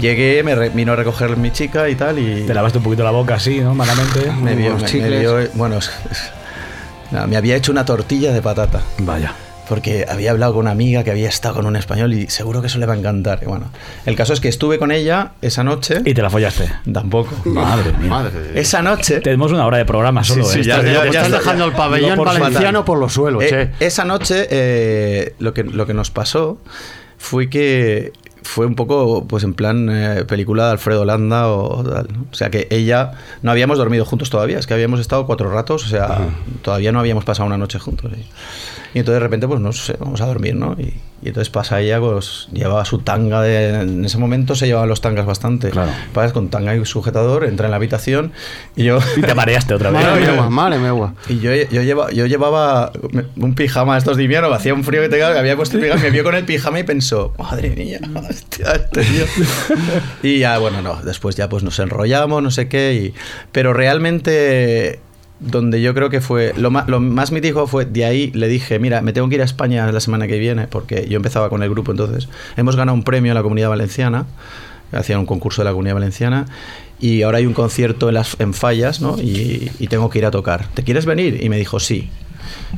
[0.00, 2.42] llegué, me re- vino a recoger mi chica y tal y...
[2.46, 3.74] Te lavaste un poquito la boca así, ¿no?
[3.74, 4.30] Malamente.
[4.42, 5.20] me vio, me- me chicles.
[5.20, 6.30] vio, bueno, es- es-
[7.10, 8.82] nada, me había hecho una tortilla de patata.
[8.98, 9.32] Vaya.
[9.68, 12.68] Porque había hablado con una amiga que había estado con un español y seguro que
[12.68, 13.40] eso le va a encantar.
[13.42, 13.70] Y bueno,
[14.06, 16.00] el caso es que estuve con ella esa noche.
[16.06, 16.70] Y te la follaste.
[16.90, 17.34] Tampoco.
[17.44, 18.08] Madre mía.
[18.08, 18.32] Madre.
[18.54, 19.20] Esa noche.
[19.20, 20.44] Tenemos una hora de programa solo.
[20.46, 20.64] Sí, sí, ¿eh?
[20.64, 23.42] ya- Estás- ya- Estás ya está, dejando el No pabellón por valenciano por los suelos,
[23.44, 23.84] Eh, che.
[23.86, 26.56] esa noche eh, lo, que, lo que nos pasó
[27.18, 28.12] fue que
[28.48, 32.26] fue un poco pues en plan eh, película de Alfredo Landa o tal, ¿no?
[32.32, 35.84] O sea que ella no habíamos dormido juntos todavía, es que habíamos estado cuatro ratos,
[35.84, 36.30] o sea,
[36.62, 38.10] todavía no habíamos pasado una noche juntos.
[38.16, 38.20] Y,
[38.94, 40.72] y entonces de repente pues no sé, vamos a dormir, ¿no?
[40.78, 44.88] Y, y entonces pasa ella, pues llevaba su tanga, de, en ese momento se llevaban
[44.88, 45.70] los tangas bastante.
[45.70, 45.90] Claro.
[46.12, 48.32] Pasas con tanga y sujetador, entra en la habitación
[48.76, 48.98] y yo...
[49.16, 50.00] Y te mareaste otra vez.
[50.04, 51.14] Madre mía, madre mía.
[51.28, 52.92] Y yo, yo, lleva- yo llevaba
[53.36, 55.82] un pijama estos de invierno, hacía un frío que te cagas, que había puesto el
[55.82, 57.98] pijama, me vio con el pijama y pensó, madre mía,
[58.30, 59.24] hostia, este tío".
[60.22, 63.14] Y ya, bueno, no, después ya pues nos enrollamos, no sé qué, y,
[63.52, 65.00] pero realmente
[65.40, 68.78] donde yo creo que fue, lo más, lo más mítico fue, de ahí le dije,
[68.78, 71.62] mira, me tengo que ir a España la semana que viene, porque yo empezaba con
[71.62, 74.26] el grupo entonces, hemos ganado un premio en la Comunidad Valenciana,
[74.92, 76.46] hacían un concurso de la Comunidad Valenciana
[77.00, 79.16] y ahora hay un concierto en, en Fallas, ¿no?
[79.20, 80.66] Y, y tengo que ir a tocar.
[80.74, 81.42] ¿Te quieres venir?
[81.42, 82.10] Y me dijo sí.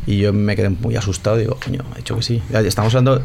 [0.06, 1.36] Y yo me quedé muy asustado.
[1.36, 2.42] Digo, coño, me ha dicho que sí.
[2.52, 3.22] Estamos hablando.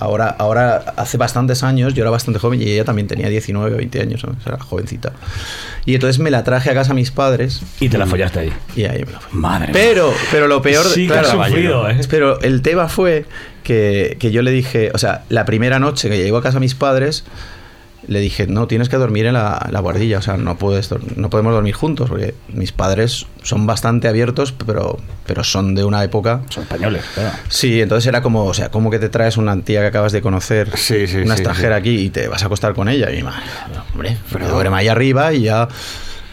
[0.00, 3.76] Ahora, ahora, hace bastantes años, yo era bastante joven y ella también tenía 19 o
[3.76, 4.34] 20 años, ¿no?
[4.44, 5.12] era jovencita.
[5.84, 8.52] Y entonces me la traje a casa a mis padres Y te la follaste ahí.
[8.74, 9.38] y ahí me la fui.
[9.38, 9.72] Madre mía.
[9.74, 12.00] Pero, pero lo peor, Sí que claro, has sufrido, ¿eh?
[12.08, 13.26] pero el tema fue
[13.62, 16.60] que, que yo le dije, o sea, la primera noche que llego a casa a
[16.60, 17.24] mis padres,
[18.06, 20.90] le dije, no, tienes que dormir en la, en la guardilla, o sea, no, puedes,
[21.16, 26.02] no podemos dormir juntos, porque mis padres son bastante abiertos, pero, pero son de una
[26.02, 26.42] época...
[26.48, 27.36] Son españoles, claro.
[27.48, 30.22] Sí, entonces era como, o sea, ¿cómo que te traes una tía que acabas de
[30.22, 33.10] conocer, Sí, sí, una sí, extranjera aquí y te vas a acostar con ella?
[33.12, 33.42] Y mi madre,
[33.92, 35.68] hombre, pero duerme ahí arriba y ya...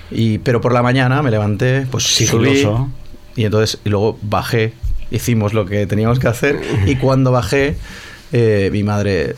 [0.10, 2.66] Y, pero por la mañana me levanté, pues subí
[3.36, 4.74] y entonces y luego bajé,
[5.12, 7.76] hicimos lo que teníamos que hacer y cuando bajé
[8.34, 9.36] eh, mi madre,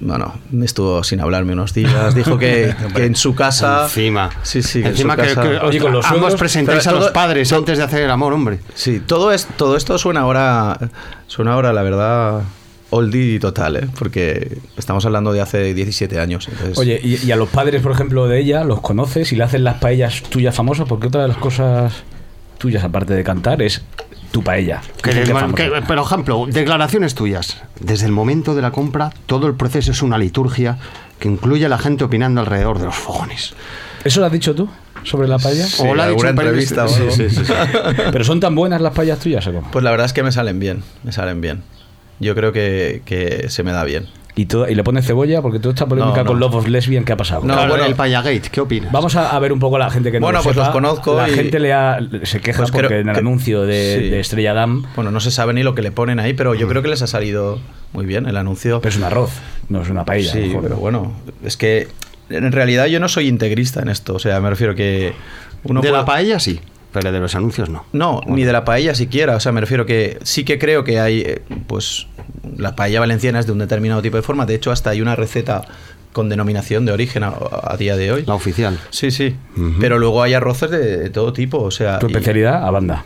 [0.00, 3.84] bueno, me estuvo sin hablarme unos días, dijo que, que en su casa...
[3.84, 4.30] Encima.
[4.42, 6.92] Sí, sí, que en Encima su que, casa- que Oye, con los ambos presentáis a
[6.92, 8.58] los todo- padres antes de hacer el amor, hombre.
[8.74, 10.78] Sí, todo, es, todo esto suena ahora,
[11.26, 12.42] suena ahora, la verdad,
[12.90, 13.88] oldie total, ¿eh?
[13.98, 16.48] porque estamos hablando de hace 17 años.
[16.48, 19.44] entonces- Oye, y, y a los padres, por ejemplo, de ella, los conoces y le
[19.44, 21.92] hacen las paellas tuyas famosas, porque otra de las cosas
[22.58, 23.82] tuyas, aparte de cantar, es
[24.34, 24.80] tu paella.
[25.00, 25.22] Que que
[25.54, 27.62] que- por ejemplo, declaraciones tuyas.
[27.78, 30.76] Desde el momento de la compra, todo el proceso es una liturgia
[31.20, 33.54] que incluye a la gente opinando alrededor de los fogones.
[34.02, 34.68] ¿Eso lo has dicho tú
[35.04, 35.64] sobre la paella?
[35.66, 36.82] Sí, o alguna periodista.
[36.82, 37.12] entrevista o Sí, algo.
[37.12, 37.52] sí, sí, sí.
[38.10, 39.70] ¿Pero son tan buenas las paellas tuyas o cómo?
[39.70, 41.62] Pues la verdad es que me salen bien, me salen bien.
[42.18, 44.08] Yo creo que, que se me da bien.
[44.36, 46.30] Y, todo- y le pones cebolla, porque toda esta polémica No, no.
[46.30, 47.42] con Love of Lesbian, ¿qué ha pasado?
[47.44, 47.84] No, Claro, bueno.
[47.84, 48.90] el Payagate, ¿qué opinas?
[48.90, 50.66] Vamos a, a ver un poco a la gente que no Bueno, lo pues sepa.
[50.66, 53.20] los conozco La y- gente le ha, se queja Pues porque creo en el que-
[53.20, 54.08] anuncio de, sí.
[54.10, 56.66] de Estrella Damm Bueno, no se sabe ni lo que le ponen ahí, pero yo
[56.66, 57.60] creo que les ha salido
[57.92, 58.80] muy bien el anuncio.
[58.80, 59.30] pero es un arroz,
[59.68, 60.32] no es una paella.
[60.32, 61.12] Sí, pero bueno,
[61.44, 61.86] es que
[62.28, 64.14] en realidad yo no soy integrista en esto.
[64.14, 65.12] O sea, me refiero que
[65.62, 66.58] uno de puede- la paella sí,
[66.94, 67.84] pero de los anuncios no.
[67.92, 69.36] No, ni de la paella siquiera.
[69.36, 72.06] O sea, me refiero que sí que creo que hay, eh, pues,
[72.56, 74.46] la paella valenciana es de un determinado tipo de forma.
[74.46, 75.62] De hecho, hasta hay una receta
[76.12, 78.24] con denominación de origen a, a día de hoy.
[78.24, 78.78] La oficial.
[78.90, 79.34] Sí, sí.
[79.80, 81.58] Pero luego hay arroces de, de todo tipo.
[81.60, 83.04] O sea, Tu y- especialidad a banda.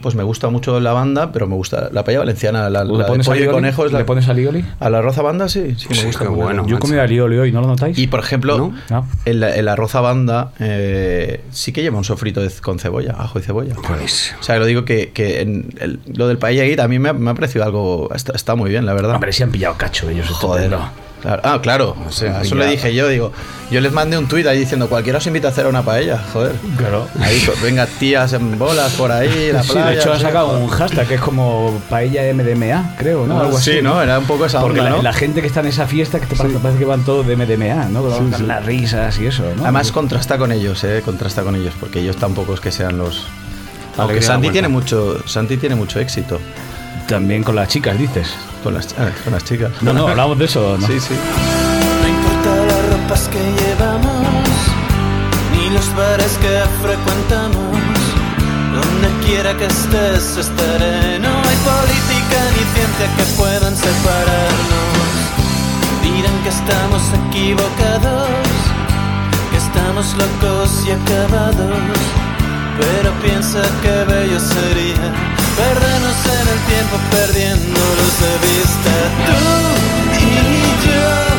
[0.00, 2.68] Pues me gusta mucho la banda, pero me gusta la paella valenciana.
[2.70, 3.54] La, ¿Le la de pones pollo y alioli?
[3.54, 4.64] conejo es la- ¿Le pones alioli?
[4.80, 6.20] Al arroz a banda, sí, sí, me Sí, gusta.
[6.20, 6.44] qué ponerle.
[6.44, 6.66] bueno.
[6.66, 7.98] Yo he comido alioli hoy, ¿no lo notáis?
[7.98, 9.06] Y por ejemplo, ¿No?
[9.24, 13.38] El, el arroz a banda eh, sí que lleva un sofrito de- con cebolla, ajo
[13.38, 13.74] y cebolla.
[13.86, 14.34] Pues.
[14.40, 17.12] O sea, lo digo que, que en el- lo del paella ahí también me ha,
[17.12, 18.08] me ha parecido algo.
[18.14, 19.14] Está, está muy bien, la verdad.
[19.14, 20.28] Hombre, si han pillado cacho ellos.
[20.28, 20.64] Joder.
[20.64, 21.09] estupendo.
[21.20, 21.42] Claro.
[21.44, 21.96] Ah, claro.
[22.08, 23.06] O sea, eso le dije yo.
[23.08, 23.30] Digo,
[23.70, 26.18] yo les mandé un tuit ahí diciendo: cualquiera os invita a hacer una paella.
[26.32, 26.54] Joder.
[26.78, 27.06] Claro.
[27.20, 29.86] Ahí, co- venga, tías en bolas por ahí, la Sí, playa.
[29.90, 33.38] de hecho ha sacado un hashtag que es como paella MDMA, creo, ¿no?
[33.40, 33.72] Algo así.
[33.72, 34.00] Sí, ¿no?
[34.02, 35.02] Era un poco esa Porque onda, la, ¿no?
[35.02, 37.36] la gente que está en esa fiesta que te parece, parece que van todos de
[37.36, 38.02] MDMA, ¿no?
[38.02, 39.62] Con Las risas y eso, ¿no?
[39.64, 43.26] Además contrasta con ellos, eh, contrasta con ellos, porque ellos tampoco es que sean los.
[43.98, 46.40] Aunque Santi tiene mucho, Santi tiene mucho éxito
[47.06, 48.28] también con las chicas, dices.
[48.62, 49.70] con las, ah, con las chicas.
[49.82, 50.86] No, no, hablamos de eso, ¿no?
[50.86, 51.14] Sí, sí.
[52.02, 54.44] No importa las ropas que llevamos,
[55.52, 57.78] ni los bares que frecuentamos.
[58.72, 61.18] Donde quiera que estés estaré.
[61.18, 65.00] No hay política ni ciencia que puedan separarnos.
[66.02, 68.28] Dirán que estamos equivocados,
[69.50, 71.98] que estamos locos y acabados.
[72.78, 78.92] Pero piensa que bello sería perdernos en el tiempo perdiéndolos de vista.
[79.26, 79.40] Tú
[80.18, 81.29] y yo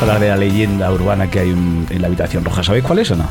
[0.00, 2.62] Vamos a hablar de la leyenda urbana que hay un- en la habitación roja.
[2.62, 3.28] ¿Sabéis cuál es o no?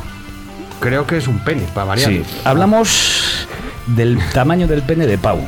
[0.78, 2.10] Creo que es un pene, para variar.
[2.10, 2.22] Sí.
[2.44, 3.46] Hablamos
[3.88, 5.38] del tamaño del pene de Pau.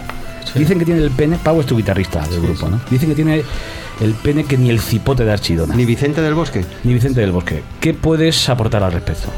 [0.54, 1.38] Dicen que tiene el pene.
[1.42, 2.80] Pau es tu guitarrista del grupo, ¿no?
[2.90, 3.42] Dicen que tiene
[4.00, 5.74] el pene que ni el cipote de Archidona.
[5.74, 6.64] Ni Vicente del Bosque.
[6.84, 7.62] Ni Vicente del Bosque.
[7.80, 9.28] ¿Qué puedes aportar al respecto?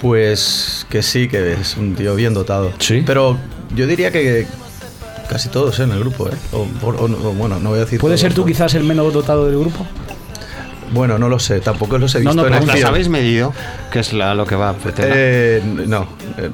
[0.00, 2.72] Pues que sí, que es un tío bien dotado.
[2.78, 3.02] Sí.
[3.04, 3.36] Pero
[3.74, 4.46] yo diría que
[5.28, 5.82] casi todos ¿eh?
[5.84, 6.32] en el grupo, ¿eh?
[6.52, 7.98] O, o- o- o, bueno, no voy a decir.
[7.98, 9.84] ¿Puedes todos, ser tú quizás el menos dotado del grupo?
[10.92, 12.88] Bueno, no lo sé, tampoco los he No, visto no, en pero ¿Las acción.
[12.90, 13.52] habéis medido?
[13.92, 14.74] Que es la- lo que va a.
[14.98, 16.06] Eh, no.
[16.38, 16.50] Eh,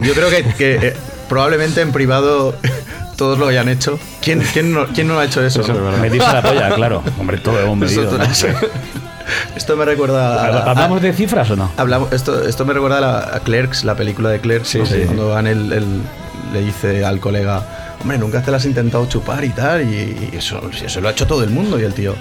[0.00, 0.96] Yo creo que, que, eh,
[1.28, 2.54] probablemente en privado
[3.16, 3.98] todos lo hayan hecho.
[4.22, 5.62] ¿Quién, quién, no, quién no ha hecho eso?
[5.66, 5.96] no?
[5.98, 7.02] Medirse la polla, claro.
[7.18, 8.16] Hombre, todo hemos medido.
[8.16, 8.24] ¿no?
[9.56, 10.34] Esto me recuerda.
[10.42, 11.70] a- a- ¿Hablamos de cifras o no?
[11.76, 14.86] Hablamos, esto, esto me recuerda a, la- a Clerks, la película de Clerks, ¿no?
[14.86, 15.02] sí.
[15.06, 16.00] cuando van el, el-
[16.52, 20.60] le dice al colega, hombre, nunca te la has intentado chupar y tal, y, eso,
[20.82, 22.14] eso lo ha hecho todo el mundo, y el tío,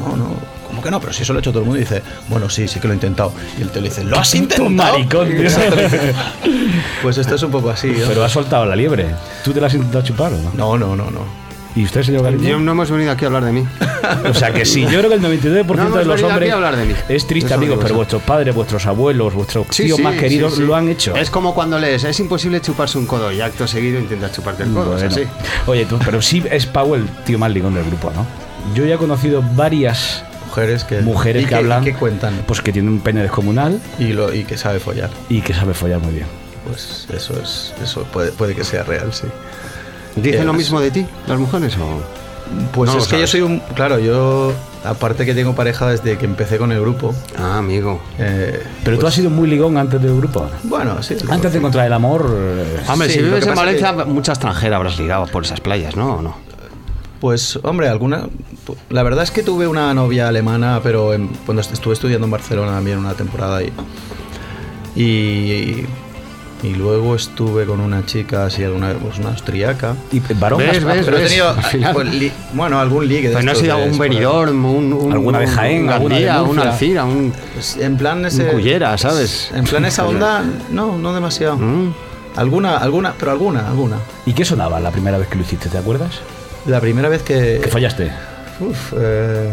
[0.00, 0.34] no, no,
[0.70, 1.00] ¿cómo que no?
[1.00, 2.86] Pero si eso lo ha hecho todo el mundo, y dice, bueno, sí, sí que
[2.88, 4.70] lo he intentado, y el tío le dice, ¿lo has intentado?
[4.70, 5.48] maricón, tío.
[7.02, 8.06] Pues esto es un poco así, ¿no?
[8.08, 9.06] Pero has soltado la liebre.
[9.44, 10.50] ¿Tú te la has intentado chupar o no?
[10.54, 11.40] No, no, no, no.
[11.76, 12.48] ¿Y usted, señor Galindo?
[12.48, 13.64] Yo no hemos venido aquí a hablar de mí.
[14.28, 16.24] O sea que sí, yo creo que el 99% No hemos de los venido aquí
[16.24, 16.94] hombres a hablar de mí.
[17.08, 20.62] es triste, amigos, pero vuestros padres, vuestros abuelos, vuestros Sí, tíos sí, más queridos sí.
[20.62, 21.14] lo han hecho.
[21.14, 24.72] Es como cuando lees, es imposible chuparse un codo y acto seguido intentas chuparte el
[24.72, 24.96] codo.
[24.96, 25.14] Bueno.
[25.66, 28.26] Oye, tú, pero sí es Pau el tío más ligón del grupo, ¿no?
[28.74, 32.60] Yo ya he conocido varias Mujeres que, mujeres y que, hablan, y que cuentan, pues
[32.60, 35.08] que tienen un pene descomunal y, lo, y que sabe follar.
[35.28, 36.26] y que sabe follar muy bien.
[36.66, 39.26] Pues eso es, eso puede, puede que sea real, sí.
[40.16, 41.76] ¿Dicen Eh, lo mismo de ti, las mujeres?
[41.76, 42.02] O...
[42.72, 43.60] Pues No es que yo soy un.
[43.76, 44.52] Claro, yo.
[44.84, 47.14] Aparte que tengo pareja desde que empecé con el grupo.
[47.38, 48.00] Ah, amigo.
[48.18, 50.50] eh, Pero tú pues, has sido muy ligón antes del grupo.
[50.64, 51.16] Bueno, sí.
[51.28, 52.26] Antes de encontrar el amor.
[52.34, 55.94] eh, Hombre, Sí, si vives que en Valencia, mucha extranjera habrás ligado por esas playas,
[55.96, 56.14] ¿no?
[56.16, 56.34] ¿O no?
[57.20, 58.28] Pues, hombre, alguna.
[58.88, 62.30] La verdad es que tuve una novia alemana, pero en- cuando est- estuve estudiando en
[62.30, 63.72] Barcelona también una temporada y.
[64.96, 65.86] Y.
[66.62, 69.94] Y luego estuve con una chica así, alguna, pues una austriaca.
[70.12, 70.84] Y varón ¿Ves?
[70.84, 71.54] Pero he tenido.
[71.94, 73.28] pues, li- bueno, algún ligue.
[73.28, 73.98] de Pues no ha sido esporádico.
[74.02, 76.70] Benidorm, un, un, Alguna de un- Jaén, un alguna Gandía, un Murcia.
[76.72, 77.32] Alcira, un...
[77.54, 78.44] Pues, en plan ese.
[78.44, 79.50] Un cullera, ¿sabes?
[79.54, 81.56] En plan esa onda, no, no demasiado.
[81.56, 81.94] Mm.
[82.36, 83.96] Alguna, alguna, pero alguna, alguna.
[84.26, 85.70] ¿Y qué sonaba la primera vez que lo hiciste?
[85.70, 86.20] ¿Te acuerdas?
[86.66, 87.60] La primera vez que.
[87.62, 88.10] Que fallaste.
[88.60, 89.50] Uf, eh,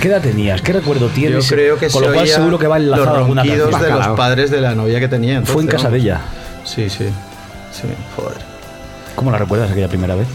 [0.00, 0.60] ¿Qué edad tenías?
[0.62, 1.48] ¿Qué recuerdo yo tienes?
[1.48, 3.70] creo que Con lo cual oía seguro que va los enlazado a alguna canción.
[3.82, 5.42] de los padres de la novia que tenía.
[5.42, 6.20] Fue en casa de ella.
[6.64, 7.06] Sí, sí.
[7.72, 8.36] Sí, joder.
[9.16, 10.26] ¿Cómo la recuerdas aquella primera vez?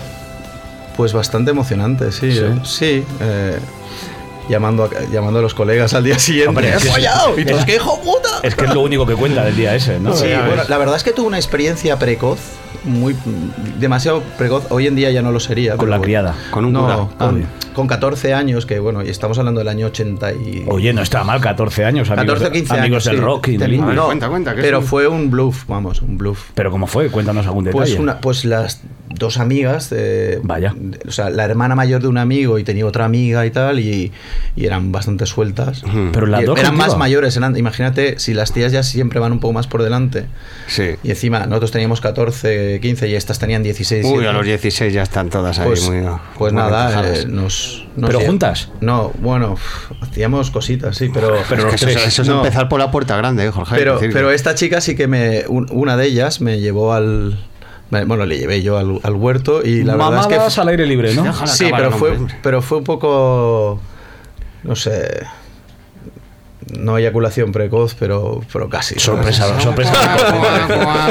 [0.95, 2.31] Pues bastante emocionante, sí.
[2.31, 2.39] Sí.
[2.39, 3.05] eh, Sí.
[3.21, 3.57] eh,
[4.49, 6.49] llamando, a, llamando a los colegas al día siguiente.
[6.49, 7.39] Hombre, ¡He es que- follado!
[7.39, 8.39] Y todos, ¡qué hijo puta!
[8.43, 10.15] Es que es lo único que cuenta del día ese, ¿no?
[10.15, 12.39] Sí, bueno, la verdad es que tuve una experiencia precoz,
[12.87, 13.15] muy
[13.79, 14.65] demasiado precoz.
[14.71, 15.77] Hoy en día ya no lo sería.
[15.77, 16.03] Con la bueno.
[16.05, 16.35] criada.
[16.51, 16.95] Con un no, cura.
[17.17, 17.47] Con, Ah.
[17.73, 20.65] con 14 años, que bueno, y estamos hablando del año 80 y...
[20.67, 23.21] Oye, no está mal, 14 años, amigos, 14 o 15 amigos años, del sí.
[23.21, 26.49] rock y ver, no, cuenta, cuenta, pero un- fue un bluff, vamos, un bluff.
[26.55, 27.09] Pero ¿cómo fue?
[27.09, 27.77] Cuéntanos algún detalle.
[27.83, 30.75] Pues, una, pues las dos amigas, de- Vaya.
[31.07, 34.11] o sea, la hermana mayor de un amigo y tenía otra amiga y tal, y,
[34.55, 35.83] y eran bastante sueltas.
[36.13, 39.39] Pero las dos eran más mayores, eran, imagínate si las tías ya siempre van un
[39.39, 40.25] poco más por delante.
[40.67, 40.91] Sí.
[41.03, 44.03] Y encima nosotros teníamos 14, 15 y estas tenían 16.
[44.05, 44.29] Uy, 17.
[44.29, 46.03] a los 16 ya están todas ahí Pues, muy
[46.37, 48.69] pues muy nada, eh, nos, nos ¿Pero juntas?
[48.81, 49.55] No, bueno,
[50.01, 51.37] hacíamos cositas, sí, pero...
[51.49, 52.37] Pero Es los que eso, es no.
[52.37, 53.75] empezar por la puerta grande, ¿eh, Jorge?
[53.75, 55.45] Pero, pero esta chica sí que me.
[55.47, 57.37] un- una de ellas me llevó al.
[57.89, 60.61] Bueno, le llevé yo al, al huerto y la verdad es que.
[60.61, 61.33] al aire libre, ¿no?
[61.47, 63.79] Sí, pero fue, pero fue un poco.
[64.63, 65.25] No sé.
[66.77, 68.99] No eyaculación precoz, pero, pero casi.
[68.99, 69.93] Sorpresa, sorpresa.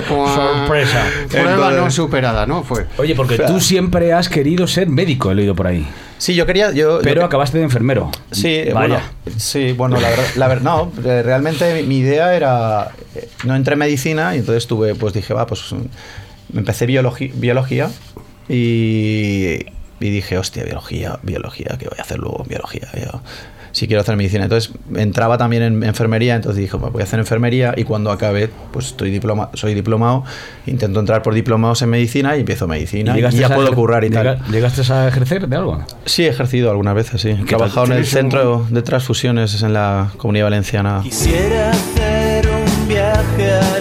[0.07, 1.05] Sorpresa.
[1.31, 2.62] Prueba no superada, ¿no?
[2.62, 2.87] Fue.
[2.99, 5.87] Oye, porque tú siempre has querido ser médico, he leído por ahí.
[6.18, 6.72] Sí, yo quería.
[6.72, 8.11] Yo, Pero yo- acabaste de enfermero.
[8.31, 8.74] Sí, Vaya.
[8.74, 9.01] bueno,
[9.39, 13.74] sí, bueno, la verdad, la ver- no, eh, realmente mi, idea era, eh, no entré
[13.74, 15.74] en medicina y entonces tuve, pues dije, va, pues
[16.55, 17.88] empecé biología
[18.49, 19.57] y,
[20.01, 22.88] y dije, hostia, biología, biología, ¿qué voy a hacer luego en biología?
[22.94, 23.20] Yo,
[23.72, 24.44] si quiero hacer medicina.
[24.44, 28.49] Entonces entraba también en enfermería, entonces dije, pues voy a hacer enfermería y cuando acabe,
[28.72, 30.24] pues estoy diploma, soy diplomado,
[30.66, 34.03] intento entrar por diplomados en medicina y empiezo medicina y, llegaste ya a puedo currar
[34.05, 34.51] y llega- tal.
[34.51, 35.84] ¿Llegaste a ejercer de algo?
[36.07, 37.30] Sí, he ejercido algunas veces, sí.
[37.30, 41.01] He trabajado en el ¿Tienes un- centro de transfusiones en la comunidad valenciana.
[41.03, 43.76] Quisiera hacer un viaje alucinante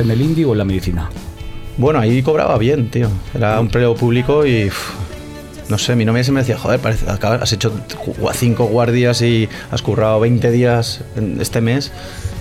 [0.00, 1.10] ¿En el indie o en la medicina?
[1.78, 3.08] Bueno, ahí cobraba bien, tío.
[3.34, 4.70] Era un empleo público y.
[5.68, 7.72] no sé, mi novia se me decía, joder, parece, has hecho
[8.34, 11.02] cinco guardias y has currado 20 días
[11.38, 11.92] este mes.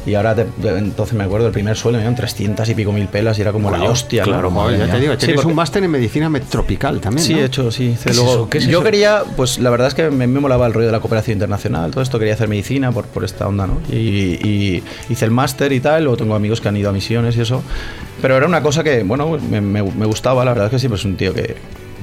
[0.06, 2.92] Y ahora, te- de- entonces me acuerdo, el primer sueldo me dieron 300 y pico
[2.92, 4.22] mil pelas y era como la Claro, hostia.
[4.24, 4.32] ¿no?
[4.32, 7.26] claro, Joder, ya te digo, Sí, tienes porque- un máster en medicina tropical también.
[7.26, 7.40] Sí, ¿no?
[7.40, 7.96] he hecho, sí.
[8.04, 8.50] ¿Qué es luego- eso?
[8.50, 8.84] ¿Qué es yo eso?
[8.84, 11.90] quería, pues la verdad es que me, me molaba el rollo de la cooperación internacional,
[11.92, 13.80] todo esto, quería hacer medicina por, por esta onda, ¿no?
[13.92, 13.96] Y,
[14.48, 17.42] y hice el máster y tal, luego tengo amigos que han ido a misiones y
[17.42, 17.64] eso.
[18.22, 21.00] Pero era una cosa que, bueno, me, me- me gustaba, la verdad es que siempre
[21.00, 21.56] es un tío que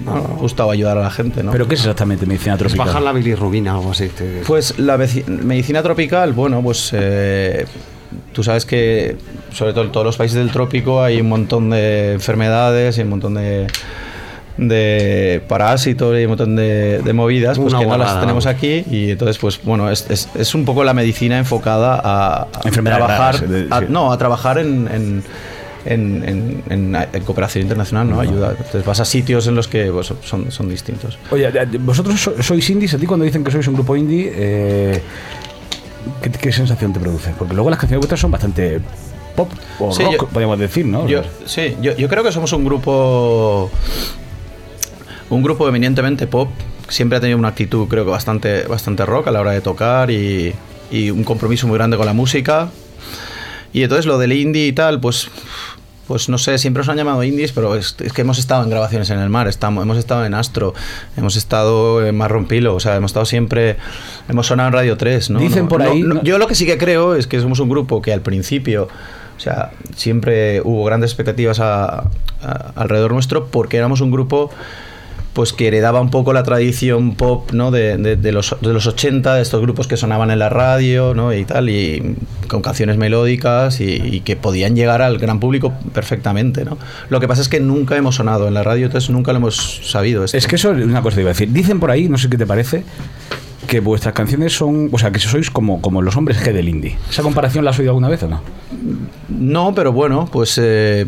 [0.05, 1.53] bueno, me gustaba ayudar a la gente, ¿no?
[1.53, 2.86] ¿Pero qué es exactamente medicina Es tropical?
[2.86, 4.09] bajar la bilirrubina o algo así.
[4.09, 7.66] te- Pues la medicina tropical, bueno, pues eh,
[8.32, 9.16] tú sabes que
[9.52, 13.08] sobre todo en todos los países del trópico hay un montón de enfermedades y un
[13.10, 13.66] montón de,
[14.58, 18.84] de parásitos y un montón de, de movidas pues Una que no las tenemos aquí.
[18.90, 23.48] Y entonces pues bueno es, es- es un poco la medicina enfocada a, trabajar raras,
[23.48, 23.86] de- a- sí.
[23.88, 25.22] no a trabajar en, en-
[25.84, 28.50] en- en- en- en cooperación internacional no ayuda.
[28.56, 31.18] Entonces vas a sitios en los que pues, son, son distintos.
[31.30, 31.50] Oye,
[31.80, 35.02] vosotros so- sois indies, a ti cuando dicen que sois un grupo indie, eh,
[36.22, 37.32] ¿qué, qué sensación te produce?
[37.38, 38.80] Porque luego las canciones vuestras son bastante
[39.36, 41.07] pop o Sí, rock, yo- podríamos decir, ¿no?
[41.09, 43.70] Yo, sí, yo, yo creo que somos un grupo.
[45.30, 46.48] Un grupo eminentemente pop.
[46.88, 50.11] Siempre ha tenido una actitud, creo que bastante, bastante rock a la hora de tocar
[50.11, 50.53] y,
[50.90, 52.68] y un compromiso muy grande con la música.
[53.72, 55.28] Y entonces lo del indie y tal, pues.
[56.09, 58.70] Pues no sé, siempre os han llamado indies, pero es, es que hemos estado en
[58.70, 60.74] grabaciones en el mar, estamos, hemos estado en Astro,
[61.16, 63.76] hemos estado en Marrompilo, o sea, hemos estado siempre,
[64.28, 65.38] hemos sonado en Radio 3, ¿no?
[65.38, 67.61] Dicen No, por no, ahí- no, yo lo que sí que creo es que somos
[67.61, 68.88] un grupo que al principio,
[69.36, 72.00] o sea, siempre hubo grandes expectativas a-
[72.42, 74.50] a- alrededor nuestro porque éramos un grupo
[75.33, 77.70] pues que heredaba un poco la tradición pop ¿no?
[77.70, 81.14] de, de- de los, de los 80, de estos grupos que sonaban en la radio
[81.14, 81.33] ¿no?
[81.33, 82.16] y tal, y
[82.49, 86.64] con canciones melódicas y, y que podían llegar al gran público perfectamente.
[86.66, 86.76] ¿no?
[87.09, 89.80] Lo que pasa es que nunca hemos sonado en la radio, entonces nunca lo hemos
[89.91, 90.22] sabido.
[90.24, 90.37] esto.
[90.37, 91.51] Es que eso es una cosa que iba a decir.
[91.51, 92.85] Dicen por ahí, no sé qué te parece,
[93.66, 96.99] que vuestras canciones son, o sea, que sois como, como los hombres G del indie.
[97.09, 98.43] ¿Esa comparación la has oído alguna vez o no?
[99.30, 100.59] No, pero bueno, pues...
[100.62, 101.07] eh,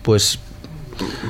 [0.00, 0.38] pues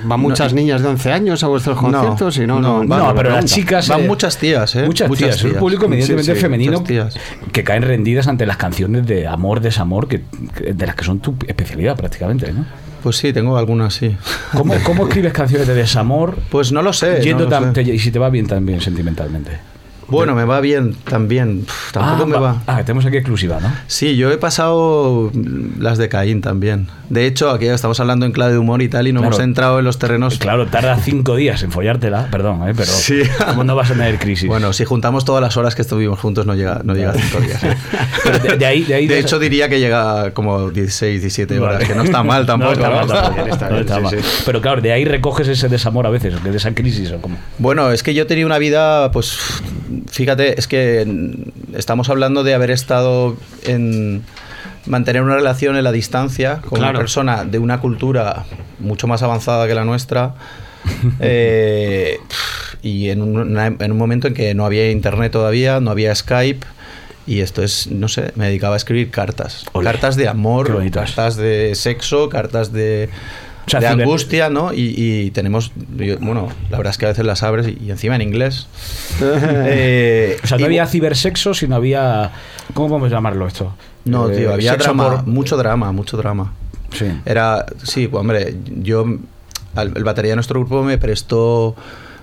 [0.05, 3.15] Van muchas niñas de 11 años a vuestros No, conciertos y no, no, no, no,
[3.15, 3.89] pero las chicas...
[3.89, 4.85] Van eh, muchas tías, ¿eh?
[4.85, 5.37] Muchas, Muchas tías.
[5.37, 5.61] Es un tías.
[5.61, 7.15] público evidentemente Sí, sí, femenino tías.
[7.53, 10.23] que caen rendidas ante las canciones de amor, desamor, que,
[10.57, 12.65] que- de las que son tu especialidad prácticamente, ¿no?
[13.03, 14.17] Pues sí, tengo algunas, sí.
[14.57, 17.21] ¿Cómo, cómo escribes canciones de desamor Pues no lo sé.
[17.23, 17.83] yendo no lo tan- sé.
[17.85, 19.51] te- y si te va bien también sentimentalmente?
[20.13, 21.63] Bueno, me va bien también.
[21.65, 22.63] Pff, Tampoco ah, me va.
[22.67, 23.73] Ah, tenemos aquí exclusiva, ¿no?
[23.87, 25.31] Sí, yo he pasado
[25.79, 26.89] las de Caín también.
[27.09, 29.35] De hecho, aquí estamos hablando en clave de humor y tal, y no Claro.
[29.35, 30.39] hemos entrado en los terrenos.
[30.39, 32.73] Claro, tarda cinco días en follártela, perdón, ¿eh?
[32.77, 33.23] pero Sí.
[33.47, 34.49] ¿cómo no vas a tener crisis?
[34.49, 37.41] Bueno, si juntamos todas las horas que estuvimos juntos, no llega, no llega a cinco
[37.41, 37.63] días.
[37.65, 37.77] ¿eh?
[38.43, 41.87] De, de ahí, de ahí De hecho, diría que llega como 16, 17 horas, Vale.
[41.87, 42.73] que no está mal tampoco.
[44.47, 47.37] Pero claro, de ahí recoges ese desamor a veces, de esa crisis o como.
[47.59, 49.39] Bueno, es que yo tenía una vida, pues,
[50.13, 51.07] fíjate, es que
[51.75, 54.23] estamos hablando de haber estado en
[54.87, 56.91] mantener una relación en la distancia con Claro.
[56.91, 58.45] una persona de una cultura
[58.79, 60.35] mucho más avanzada que la nuestra.
[61.21, 62.19] eh,
[62.83, 66.67] y en un, en un momento en que no había internet todavía, no había Skype.
[67.25, 69.65] Y esto es, no sé, me dedicaba a escribir cartas.
[69.81, 73.11] Cartas de amor, cartas de sexo, cartas de,
[73.67, 74.73] O sea, de ciber- angustia, ¿no?
[74.73, 77.91] Y, y tenemos, yo- bueno, la verdad es que a veces las abres y, y
[77.91, 78.67] encima en inglés.
[79.23, 82.31] Eh, O sea, no y- había cibersexo, sino había.
[82.75, 83.75] ¿Cómo podemos llamarlo esto?
[84.05, 86.53] No, Eh, tío, había drama, por- mucho drama, mucho drama.
[86.93, 87.07] Sí.
[87.25, 89.05] Era, sí, pues, hombre, yo,
[89.75, 91.75] al- el batería de nuestro grupo me prestó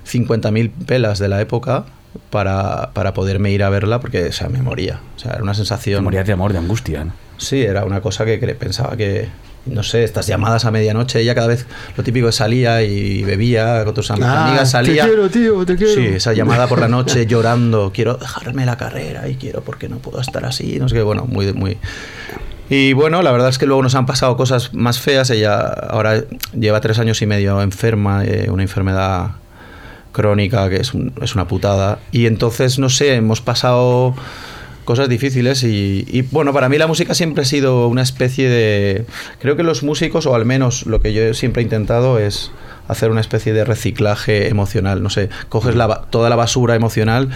[0.05, 1.85] 50.000 pelas de la época
[2.29, 4.99] para, para poderme ir a verla porque, o sea, me moría.
[5.15, 6.03] O sea, era una sensación...
[6.03, 7.05] Morías de amor, de angustia.
[7.05, 7.13] ¿no?
[7.37, 9.27] Sí, era una cosa que pensaba que,
[9.65, 13.83] no sé, estas llamadas a medianoche, ella cada vez, lo típico es salía y bebía
[13.85, 15.03] con tus Ah, amigas, salía...
[15.03, 15.93] Te quiero, tío, te quiero.
[15.93, 19.97] Sí, esa llamada por la noche llorando, quiero dejarme la carrera y quiero porque no
[19.97, 21.77] puedo estar así, no sé qué, bueno, muy, muy...
[22.71, 26.23] Y bueno, la verdad es que luego nos han pasado cosas más feas, ella ahora
[26.57, 29.31] lleva tres años y medio enferma, eh, una enfermedad
[30.11, 34.15] crónica que es, un- es una putada, y entonces, no sé, hemos pasado
[34.85, 39.05] cosas difíciles y, y, bueno, para mí la música siempre ha sido una especie de...
[39.39, 42.51] Creo que los músicos, o al menos lo que yo siempre he intentado es
[42.87, 47.29] hacer una especie de reciclaje emocional, no sé, coges la toda la basura emocional,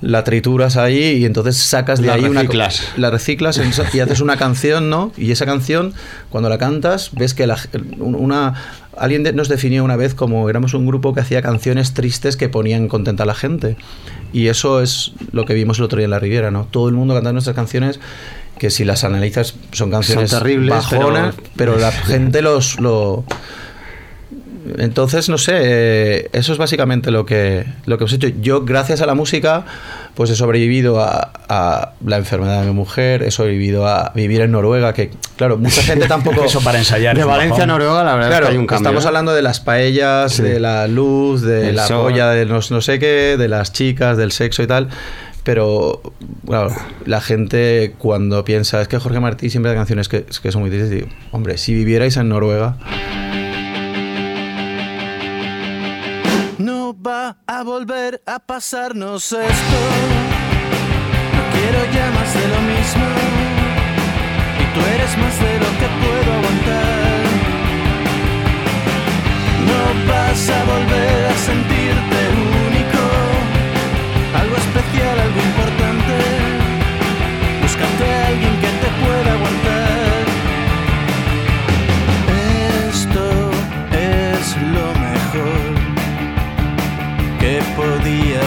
[0.00, 2.40] la trituras ahí y entonces sacas de La ahí una...
[2.42, 2.82] reciclas.
[2.96, 5.12] La reciclas en- y haces una canción, ¿no?
[5.18, 5.92] Y esa canción,
[6.30, 7.58] cuando la cantas, ves que la,
[7.98, 8.54] un- una...
[8.98, 12.48] Alguien de- nos definió una vez como éramos un grupo que hacía canciones tristes que
[12.48, 13.76] ponían contenta a la gente.
[14.32, 16.66] Y eso es lo que vimos el otro día en la Riviera, ¿no?
[16.70, 18.00] Todo el mundo cantando nuestras canciones
[18.58, 23.24] que si las analizas son canciones Son terribles, bajonas, pero- pero, la gente los lo
[24.78, 29.00] entonces no sé eh, eso es básicamente lo que lo que hemos hecho yo gracias
[29.00, 29.64] a la música
[30.14, 34.52] pues he sobrevivido a, a la enfermedad de mi mujer he sobrevivido a vivir en
[34.52, 37.16] Noruega que claro mucha gente tampoco Eso para ensayar.
[37.16, 37.66] De Valencia a.
[37.66, 38.82] Noruega, la verdad Claro, es que hay un cambio.
[38.88, 39.08] estamos ¿eh?
[39.08, 40.42] hablando de las paellas, Sí.
[40.42, 42.02] de la luz, de El la sol.
[42.10, 44.88] polla, de los no sé qué, de las chicas, del sexo y tal.
[45.44, 46.00] Pero,
[46.46, 50.62] claro, la gente cuando piensa, es que Jorge Martí siempre hace canciones que, que son
[50.62, 52.76] muy tristes, digo, hombre, si vivierais en Noruega,
[57.06, 59.78] va a volver a pasarnos esto.
[61.34, 63.06] No quiero ya más de lo mismo.
[64.62, 67.22] Y tú eres más de lo que puedo aguantar.
[69.68, 69.80] No
[70.10, 71.65] vas a volver a sentirte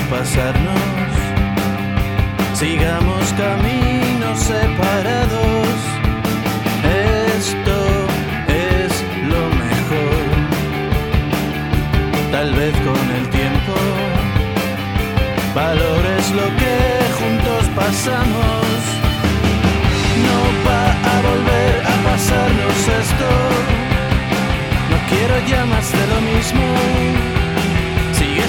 [0.09, 1.11] pasarnos.
[2.53, 5.67] Sigamos caminos separados.
[7.37, 7.77] Esto
[8.47, 8.91] es
[9.31, 10.25] lo mejor.
[12.31, 13.73] Tal vez con el tiempo
[15.55, 16.75] valores lo que
[17.19, 18.65] juntos pasamos.
[20.25, 20.37] No
[20.67, 23.29] va a volver a pasarnos esto.
[24.89, 27.38] No quiero ya más de lo mismo.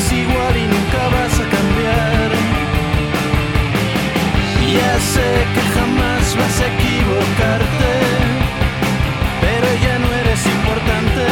[0.00, 2.30] Sigues igual y nunca vas a cambiar.
[4.72, 7.92] Ya sé que jamás vas a equivocarte,
[9.40, 11.26] pero ya no eres importante.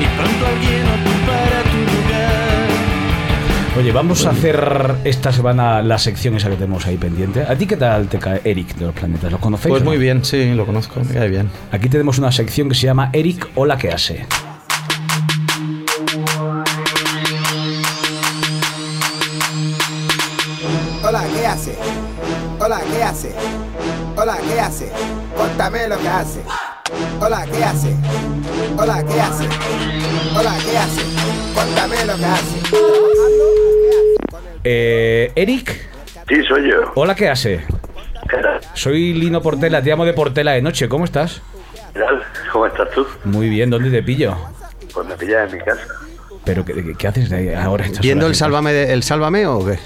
[0.00, 2.68] Y pronto alguien ocupará tu lugar.
[3.78, 7.42] Oye, vamos a hacer esta semana la sección esa que tenemos ahí pendiente.
[7.42, 9.32] ¿A ti qué tal te cae Eric de los planetas?
[9.32, 9.70] ¿Los conocéis?
[9.70, 9.90] pues o no?
[9.90, 11.48] muy bien, sí, lo conozco, me cae bien.
[11.70, 14.26] Aquí tenemos una sección que se llama Eric Hola que hace.
[24.72, 24.90] Hace?
[25.88, 26.40] Lo que hace.
[27.20, 27.94] Hola, ¿qué hace?
[28.78, 29.44] Hola, ¿qué hace?
[30.34, 31.02] Hola, ¿qué hace?
[31.54, 32.58] Cuéntame lo que hace.
[34.64, 35.88] Eh, Eric,
[36.28, 36.92] Sí, soy yo.
[36.94, 37.58] hola, ¿qué hace?
[38.30, 38.60] ¿Qué tal?
[38.74, 41.42] Soy Lino Portela, te llamo de Portela de noche, ¿cómo estás?
[41.92, 42.22] ¿Qué tal?
[42.52, 43.06] ¿Cómo estás tú?
[43.24, 44.34] Muy bien, ¿dónde te pillo?
[44.94, 45.82] Pues me pillas en mi casa.
[46.44, 47.84] ¿Pero qué, qué haces de ahí ahora?
[47.84, 48.34] estas ¿Viendo el?
[48.34, 49.78] Sálvame, de- el Sálvame o qué?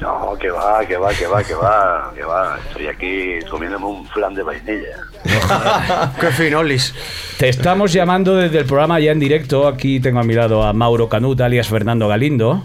[0.00, 2.58] No, que va, que va, que va, que va, que va.
[2.68, 4.96] Estoy aquí comiéndome un flan de vainilla.
[6.20, 6.94] ¡Qué finolis!
[7.38, 9.66] Te estamos llamando desde el programa ya en directo.
[9.66, 12.62] Aquí tengo a mi lado a Mauro Canut, alias Fernando Galindo.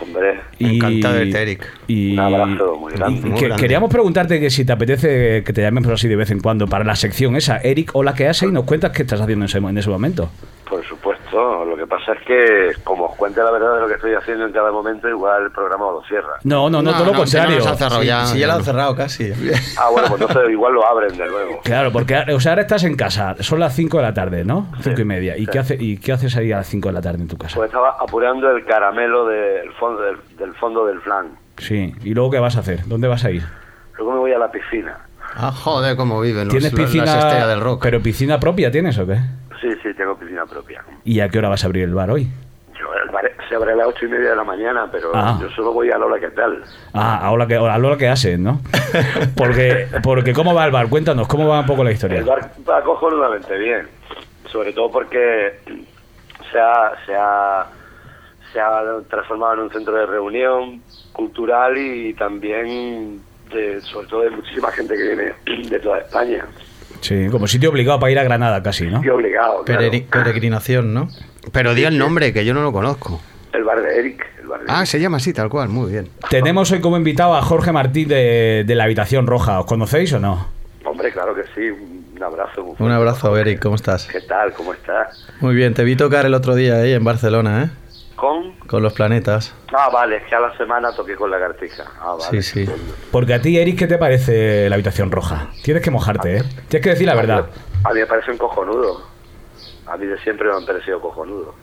[0.00, 1.70] Hombre, Y, Encantado de Eric.
[1.86, 3.20] Y, Un abrazo muy grande.
[3.20, 3.62] y Muy que- grande.
[3.62, 6.84] queríamos preguntarte que si te apetece que te llamemos así de vez en cuando para
[6.84, 7.58] la sección esa.
[7.58, 8.48] Eric, hola, ¿qué haces?
[8.48, 10.30] Y nos cuentas qué estás haciendo en ese, en ese momento.
[10.68, 11.09] por supuesto.
[11.32, 14.46] Lo que pasa es que, como os cuente la verdad de lo que estoy haciendo
[14.46, 16.38] en cada momento, igual el programa lo cierra.
[16.44, 17.76] No, no, no, No, todo lo no, si no contrario.
[17.76, 18.26] cerrado ya.
[18.26, 19.32] sí, ya lo han cerrado casi.
[19.78, 21.60] Ah, bueno, pues entonces igual lo abren de nuevo.
[21.62, 24.66] Claro, porque o sea, ahora estás en casa, son las 5 de la tarde, ¿no?
[24.82, 25.36] 5 y media.
[25.36, 25.50] ¿Y, sí.
[25.52, 27.56] qué hace, ¿Y qué haces ahí a las 5 de la tarde en tu casa?
[27.56, 31.28] Pues estaba apurando el caramelo del fondo del, del fondo del flan.
[31.58, 32.86] Sí, ¿y luego qué vas a hacer?
[32.86, 33.42] ¿Dónde vas a ir?
[33.96, 34.96] Luego me voy a la piscina.
[35.36, 37.04] Ah, joder, cómo viven los, ¿Tienes piscina?
[37.04, 37.80] las estrellas del rock.
[37.82, 39.18] ¿Pero piscina propia tienes o qué?
[39.60, 40.82] Sí, sí, tengo piscina propia.
[41.04, 42.28] ¿Y a qué hora vas a abrir el bar hoy?
[42.78, 45.38] Yo, el bar se abre a las ocho y media de la mañana, pero Ah.
[45.40, 46.62] yo solo voy a la hora que tal.
[46.94, 48.60] Ah, ahora que, a la hora que haces, ¿no?
[49.36, 50.88] Porque, porque ¿cómo va el bar?
[50.88, 52.18] Cuéntanos, ¿cómo va un poco la historia?
[52.18, 53.86] El bar va cojonudamente bien,
[54.46, 55.60] sobre todo porque
[56.50, 57.66] se ha, se ha,
[58.52, 60.80] se ha transformado en un centro de reunión
[61.12, 63.20] cultural y también,
[63.52, 65.32] de, sobre todo, de muchísima gente que viene
[65.68, 66.44] de toda España.
[67.00, 69.02] Sí, como sitio obligado para ir a Granada casi, ¿no?
[69.04, 69.90] Y obligado, claro.
[70.10, 71.08] Peregrinación, ¿no?
[71.52, 73.20] Pero di el nombre, que yo no lo conozco.
[73.52, 74.26] El bar de Eric.
[74.40, 76.08] El bar de Ah, se llama así, tal cual, muy bien.
[76.28, 79.60] Tenemos hoy como invitado a Jorge Martín de, de la Habitación Roja.
[79.60, 80.48] ¿Os conocéis o no?
[80.84, 81.68] Hombre, claro que sí.
[81.70, 82.62] Un abrazo.
[82.64, 84.06] muy Un abrazo, Eric, ¿cómo estás?
[84.06, 84.52] ¿Qué tal?
[84.52, 85.26] ¿Cómo estás?
[85.40, 87.70] Muy bien, te vi tocar el otro día ahí en Barcelona, ¿eh?
[88.20, 88.52] ¿Con?
[88.66, 89.54] Con los planetas.
[89.72, 91.84] Ah, vale, es que a la semana toqué con la cartija.
[92.00, 92.42] Ah, vale.
[92.42, 92.70] Sí, sí.
[93.10, 95.48] Porque a ti, Eric, ¿qué te parece la Habitación Roja?
[95.62, 96.42] Tienes que mojarte, ¿eh?
[96.68, 97.46] Tienes que decir la verdad.
[97.84, 99.02] A mí me parece un cojonudo.
[99.86, 101.54] A mí de siempre me han parecido cojonudo.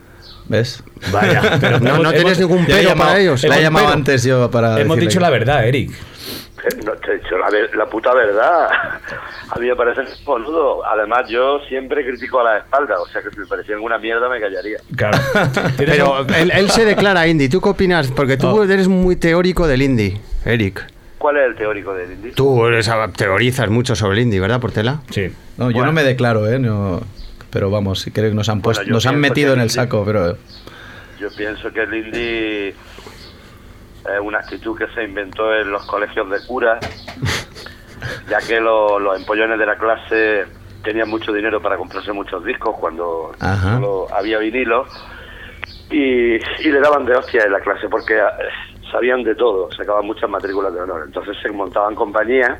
[0.48, 0.84] ¿Ves?
[1.12, 3.44] Vaya, pero No, no hemos- tienes ningún pero llamado- para ellos.
[3.44, 3.98] La he llamado pero.
[3.98, 4.80] antes yo para.
[4.82, 5.92] Hemos dicho que- la verdad, Eric.
[6.86, 7.48] No te he dicho la,
[7.78, 8.68] la puta verdad.
[9.50, 10.86] A mí me parece cojonudo.
[10.86, 13.00] Además, yo siempre critico a la espalda.
[13.00, 14.78] O sea que si me parecían una mierda me callaría.
[14.96, 15.18] Claro.
[15.78, 17.48] Pero él, él se declara indie.
[17.50, 18.12] ¿Tú qué opinas?
[18.12, 18.64] Porque tú Oh.
[18.64, 20.86] eres muy teórico del indie, Eric.
[21.18, 22.32] ¿Cuál es el teórico del indie?
[22.34, 25.02] Tú eres, teorizas mucho sobre el indie, ¿verdad, Portela?
[25.12, 25.32] Sí.
[25.58, 26.60] No, yo no me declaro, ¿eh?
[26.60, 27.02] No-
[27.50, 30.38] pero vamos, si creo que nos han, puesto, nos han metido en el saco, pero.
[31.20, 32.76] Yo pienso que el indie
[34.14, 36.80] es una actitud que se inventó en los colegios de curas,
[38.30, 40.46] ya que lo- los empollones de la clase
[40.84, 43.74] tenían mucho dinero para comprarse muchos discos cuando Ajá.
[43.76, 44.86] solo había vinilo
[45.90, 48.22] y, y le daban de hostia en la clase porque eh,
[48.92, 51.04] sabían de todo, sacaban muchas matrículas de honor.
[51.06, 52.60] Entonces se montaban compañías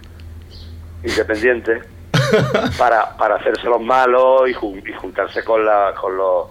[1.04, 1.86] independientes
[2.78, 6.48] para, para hacerse los malos y, jun- y juntarse con, la, con los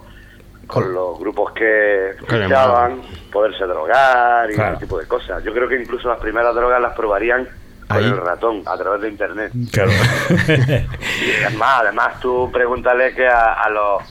[0.67, 3.01] con los grupos que escuchaban,
[3.33, 4.77] poderse drogar y Claro.
[4.77, 5.43] ese tipo de cosas.
[5.45, 7.49] Yo creo que incluso las primeras drogas las probarían
[7.89, 8.05] con Ahí.
[8.05, 9.53] el ratón, a través de internet.
[9.73, 9.91] Claro.
[11.25, 14.03] Y además, además tú pregúntale que a, a los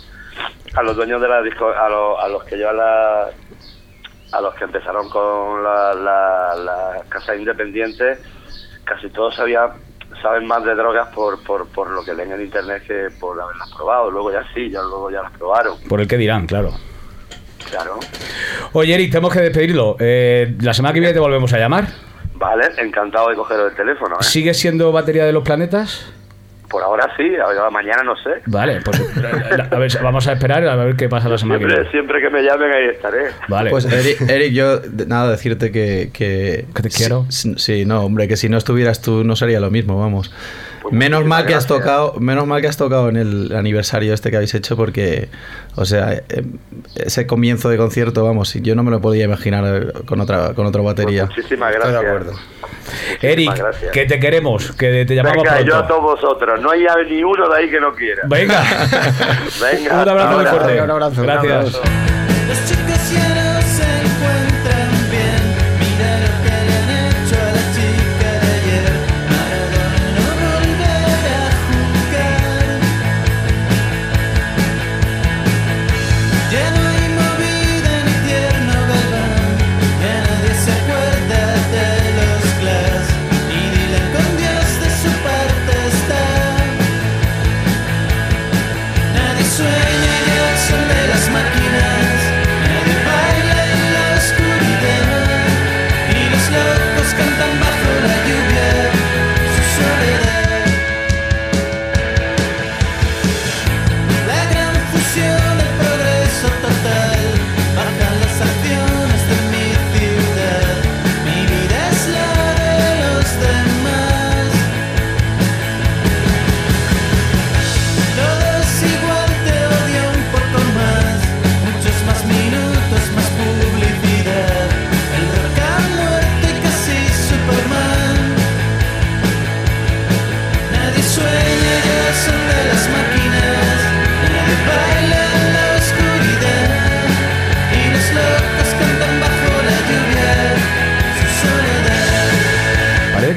[0.75, 3.27] a los dueños de la disco, a los, a los que llevan la
[4.33, 8.17] a los que empezaron con la, la, la casa independiente,
[8.83, 9.69] casi todos sabían
[10.21, 13.71] saben más de drogas por, por, por lo que leen en internet que por haberlas
[13.75, 14.11] probado.
[14.11, 15.77] Luego ya sí, ya luego ya las probaron.
[15.87, 16.71] Por el que dirán, claro.
[17.69, 17.99] Claro.
[18.73, 19.95] Oye, Eric, tenemos que despedirlo.
[19.99, 21.87] Eh, la semana que viene te volvemos a llamar.
[22.35, 24.15] Vale, encantado de coger el teléfono.
[24.15, 24.23] ¿eh?
[24.23, 26.13] ¿Sigues siendo batería de los planetas?
[26.69, 28.41] Por ahora sí, a ver, mañana no sé.
[28.47, 28.99] Vale, pues
[29.71, 31.91] a ver, vamos a esperar a ver qué pasa la semana que Siempre, viene.
[31.91, 33.27] siempre que me llamen ahí estaré.
[33.47, 33.69] Vale.
[33.69, 37.25] Pues Eric, Eric, yo nada decirte que, que Que te quiero.
[37.29, 40.33] Sí, sí, no, hombre, que si no estuvieras tú no sería lo mismo, vamos.
[40.85, 44.29] Pues menos mal que has tocado, menos mal que has tocado en el aniversario este
[44.29, 45.29] que habéis hecho porque,
[45.75, 46.43] o sea, eh,
[46.95, 50.67] ese comienzo de concierto, vamos, yo no me lo podía imaginar eh, con otra, con
[50.67, 51.25] otra Pues batería.
[51.25, 52.01] muchísimas Estoy gracias.
[52.03, 52.33] de acuerdo.
[53.19, 53.91] Eric, gracias.
[53.91, 56.61] que te queremos, que te llamamos Venga, yo a todos vosotros.
[56.61, 58.21] No hay ni uno de ahí que no quiera.
[58.27, 58.61] Venga.
[59.61, 60.81] Venga, Un abrazo muy fuerte.
[60.83, 61.21] Un abrazo.
[61.23, 61.81] Gracias.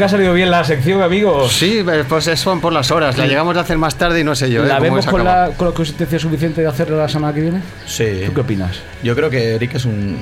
[0.08, 1.52] Ha salido bien la sección, amigos.
[1.52, 3.18] Sí, eh, pues eso por las horas.
[3.18, 4.64] La llegamos a hacer más tarde y no sé yo.
[4.64, 4.68] ¿eh?
[4.68, 7.60] ¿La vemos se con la, con la consistencia suficiente de hacerlo la semana que viene?
[7.86, 8.22] Sí.
[8.24, 8.80] ¿Tú qué opinas?
[9.02, 10.18] Yo creo que Eric es un.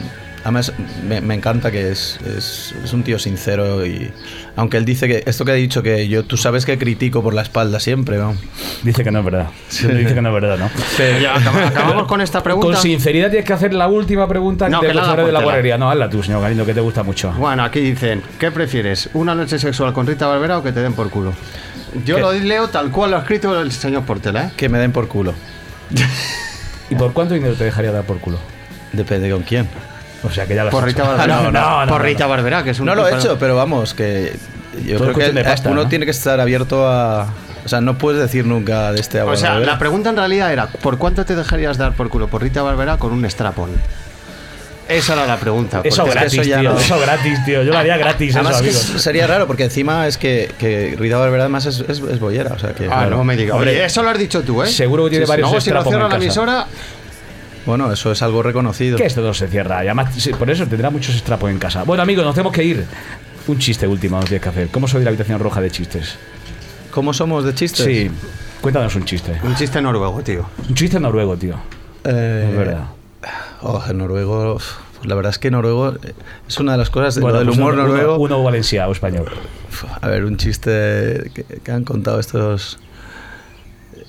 [0.47, 0.72] Además,
[1.05, 4.12] me, me encanta que es, es, es un tío sincero y.
[4.55, 5.24] Aunque él dice que.
[5.26, 6.22] Esto que ha dicho, que yo.
[6.22, 8.36] Tú sabes que critico por la espalda siempre, ¿no?
[8.84, 9.49] Dice que no es verdad.
[9.68, 10.70] Dice que no es verdad, ¿no?
[11.20, 11.34] Ya,
[11.66, 12.68] acabamos con esta pregunta.
[12.68, 15.78] Con sinceridad tienes que hacer la última pregunta No, de que la de la guarrería.
[15.78, 17.32] No, hazla tú, señor Galindo, que te gusta mucho.
[17.32, 19.11] Bueno, aquí dicen, ¿qué prefieres?
[19.14, 21.34] ¿Una noche sexual con Rita Barbera o que te den por culo?
[22.05, 22.20] Yo ¿Qué?
[22.20, 24.51] lo leo tal cual lo ha escrito el señor Portela, ¿eh?
[24.57, 25.34] Que me den por culo.
[26.88, 28.38] ¿Y por cuánto dinero te dejaría dar por culo?
[28.92, 29.68] Depende con quién.
[30.23, 31.03] O sea, que ya lo has Por hecho.
[31.03, 31.27] Rita Barbera.
[31.43, 32.31] No, no, no, Por no, Rita no.
[32.31, 34.33] Barbera, que es un No lo he hecho, pero vamos, que.
[34.85, 35.89] Yo Todo creo que cuestión de pasta, uno ¿no?
[35.89, 37.29] tiene que estar abierto a.
[37.64, 39.77] O sea, no puedes decir nunca de este O sea, la ¿eh?
[39.79, 43.12] pregunta en realidad era, ¿por cuánto te dejarías dar por culo por Rita Barbera con
[43.12, 43.71] un strapón?
[44.89, 45.81] Esa era la pregunta.
[45.83, 46.73] Eso gratis, eso ya tío.
[46.75, 46.79] no.
[46.79, 47.64] Eso gratis, tío.
[47.64, 49.03] Yo lo haría gratis, eso, Además que amigos.
[49.03, 52.59] sería raro porque encima es que, que Rita Barbera además es, es, es bollera, o
[52.61, 53.57] sea que Ah, no me digas.
[53.59, 54.69] Oye, eso lo has dicho tú, ¿eh?
[54.69, 56.67] seguro que tiene varios Luego, si lo cierra la emisora,
[57.67, 58.97] bueno, eso es algo reconocido.
[58.97, 59.85] Que esto no se cierra.
[59.85, 61.83] Y además, por eso tendrá muchos strapos en casa.
[61.85, 62.85] Bueno, amigos, nos tenemos que ir.
[63.49, 64.69] Un chiste último nos tienes que hacer.
[64.69, 66.17] ¿Cómo soy la habitación roja de chistes?
[66.91, 67.85] ¿Cómo somos de chistes?
[67.85, 68.11] Sí.
[68.61, 69.39] Cuéntanos un chiste.
[69.43, 70.49] un chiste noruego, tío.
[70.69, 71.55] Un chiste noruego, tío.
[72.05, 72.85] Eh, Es verdad.
[73.62, 74.59] Oh, el noruego.
[75.05, 76.14] la verdad es que noruego eh,
[76.49, 78.17] es una de las cosas de lo del pues humor uno- noruego.
[78.19, 79.27] Uno, valenciano o español.
[80.01, 82.79] A ver, un chiste que, que han contado estos.
[83.95, 84.05] eh,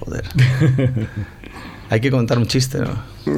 [0.00, 0.24] Joder.
[1.92, 2.90] Hay que contar un chiste, ¿no?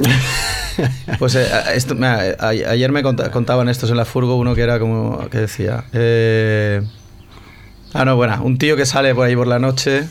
[1.19, 4.61] Pues eh, esto, mira, a- ayer me conta- contaban estos en la furgo, uno que
[4.61, 5.27] era como.
[5.29, 5.85] que decía?
[5.93, 6.81] Eh,
[7.93, 10.07] ah, no, bueno, un tío que sale por ahí por la noche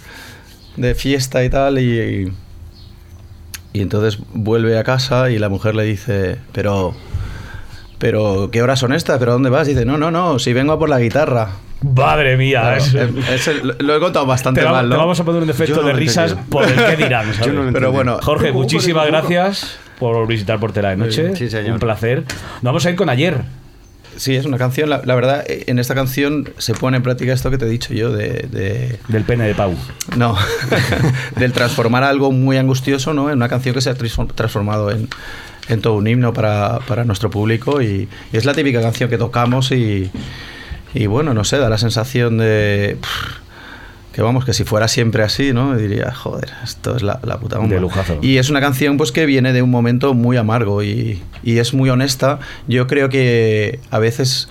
[0.76, 2.32] de fiesta y tal y.
[3.74, 6.94] Y entonces vuelve a casa y la mujer le dice, pero.
[7.98, 9.18] Pero, ¿qué horas son estas?
[9.18, 9.66] ¿Pero dónde vas?
[9.68, 11.48] Y dice, no, no, no, si vengo a por la guitarra.
[11.94, 12.60] Madre mía.
[12.60, 14.98] Claro, es- eh, ese lo, he contado bastante te, va- mal, te ¿no?
[14.98, 16.50] vamos a poner un defecto no de risas entendido.
[16.50, 17.32] por el que dirán.
[17.34, 17.46] ¿sabes?
[17.46, 21.36] Yo no Pero bueno, Jorge, muchísimas gracias por visitar Portela de Noche.
[21.36, 21.72] Sí, señor.
[21.74, 22.24] Un placer.
[22.26, 23.42] Nos vamos a ir con ayer.
[24.16, 24.88] Sí, es una canción.
[24.88, 27.68] La, la verdad, eh, en esta canción se pone en práctica esto que te he
[27.68, 28.46] dicho yo de.
[28.50, 29.74] de- Del pene de Pau.
[30.16, 30.36] no,
[31.36, 33.28] del transformar algo muy angustioso ¿no?
[33.28, 35.08] en una canción que se ha transform- transformado en,
[35.68, 37.82] en todo un himno para, para nuestro público.
[37.82, 40.10] Y, y es la típica canción que tocamos y.
[40.94, 42.96] Y bueno, no sé, da la sensación de.
[43.00, 43.44] pff,
[44.12, 45.76] que vamos, que si fuera siempre así, ¿no?
[45.76, 47.74] Diría, joder, esto es la, la puta bomba.
[47.74, 48.18] De lujazo.
[48.22, 51.74] Y es una canción pues que viene de un momento muy amargo y, y es
[51.74, 52.38] muy honesta.
[52.68, 54.48] Yo creo que a veces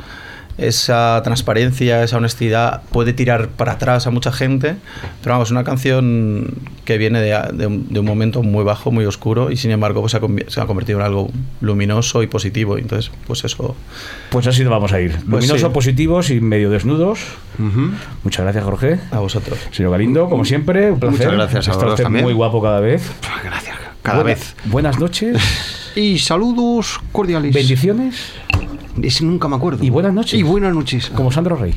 [0.58, 4.76] esa transparencia, esa honestidad puede tirar para atrás a mucha gente,
[5.22, 6.54] pero vamos, una canción
[6.86, 10.02] que viene de, de un, de un momento muy bajo, muy oscuro y sin embargo
[10.02, 11.32] pues, se, ha, se ha convertido en algo
[11.62, 12.78] luminoso y positivo.
[12.78, 13.76] Entonces, pues eso...
[14.30, 15.12] Pues así nos vamos a ir.
[15.12, 15.74] Pues Luminosos, sí.
[15.74, 17.20] positivos y medio desnudos.
[18.24, 19.00] Muchas gracias, Jorge.
[19.12, 19.58] A vosotros.
[19.72, 21.20] Señor Galindo, como siempre, un placer.
[21.20, 22.26] Muchas gracias a Está usted también.
[22.26, 23.10] muy guapo cada vez.
[23.44, 23.78] Gracias.
[24.02, 24.56] Cada Buena- vez.
[24.66, 25.38] Buenas noches,
[25.96, 27.54] Y saludos cordiales.
[27.54, 28.34] bendiciones,
[29.02, 29.84] Ese nunca me acuerdo.
[29.84, 30.40] Y buenas noches.
[30.40, 31.10] Y buenas noches.
[31.10, 31.74] como Sandro Rey.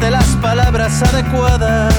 [0.00, 1.94] Las palabras adecuadas.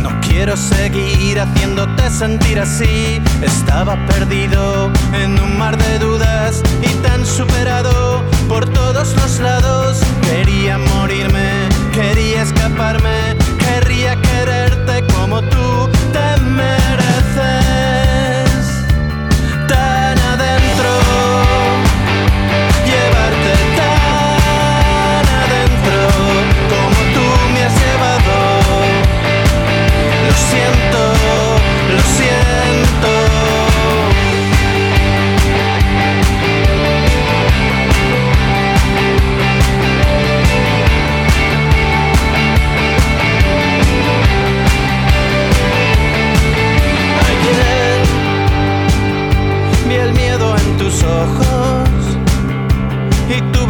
[0.00, 3.20] No quiero seguir haciéndote sentir así.
[3.42, 10.00] Estaba perdido en un mar de dudas y tan superado por todos los lados.
[10.22, 15.88] Quería morirme, quería escaparme, querría quererte como tú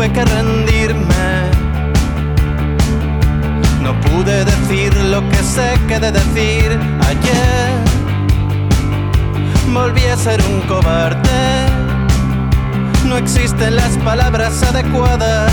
[0.02, 1.50] tuve que rendirme.
[3.82, 7.70] No pude decir lo que sé que de decir ayer.
[9.72, 11.66] Volví a ser un cobarde.
[13.06, 15.52] No existen las palabras adecuadas.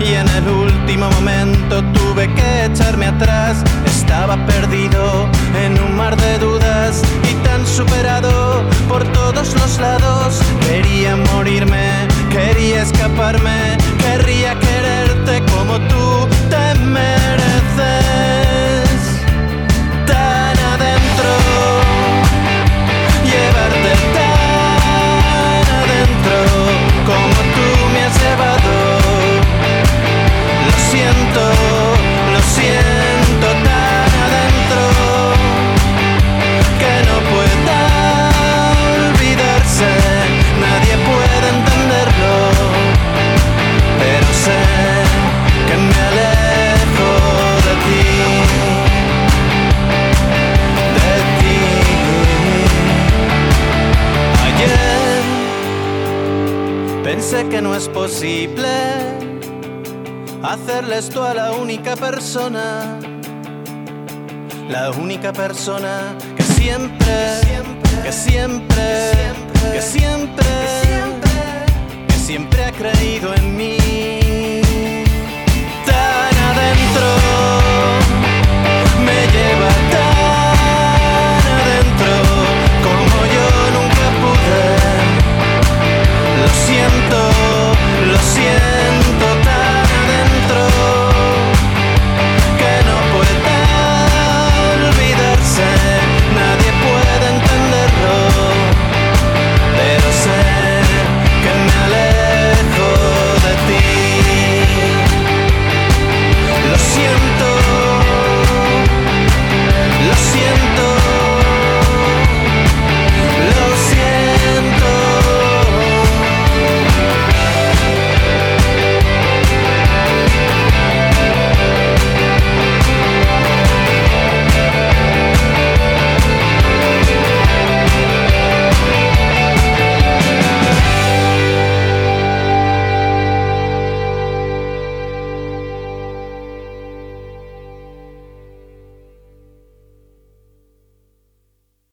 [0.00, 3.62] Y en el último momento tuve que echarme atrás.
[3.84, 5.28] Estaba perdido
[5.64, 10.40] en un mar de dudas y tan superado por todos los lados.
[10.66, 16.62] Quería morirme quería escaparme, querría quererte como tú te.
[60.82, 62.98] serles tú a la única persona,
[64.68, 67.40] la única persona que siempre,
[68.02, 68.82] que siempre,
[69.72, 71.26] que siempre, que siempre,
[72.08, 73.76] que siempre ha creído en mí.
[75.86, 77.21] Tan adentro.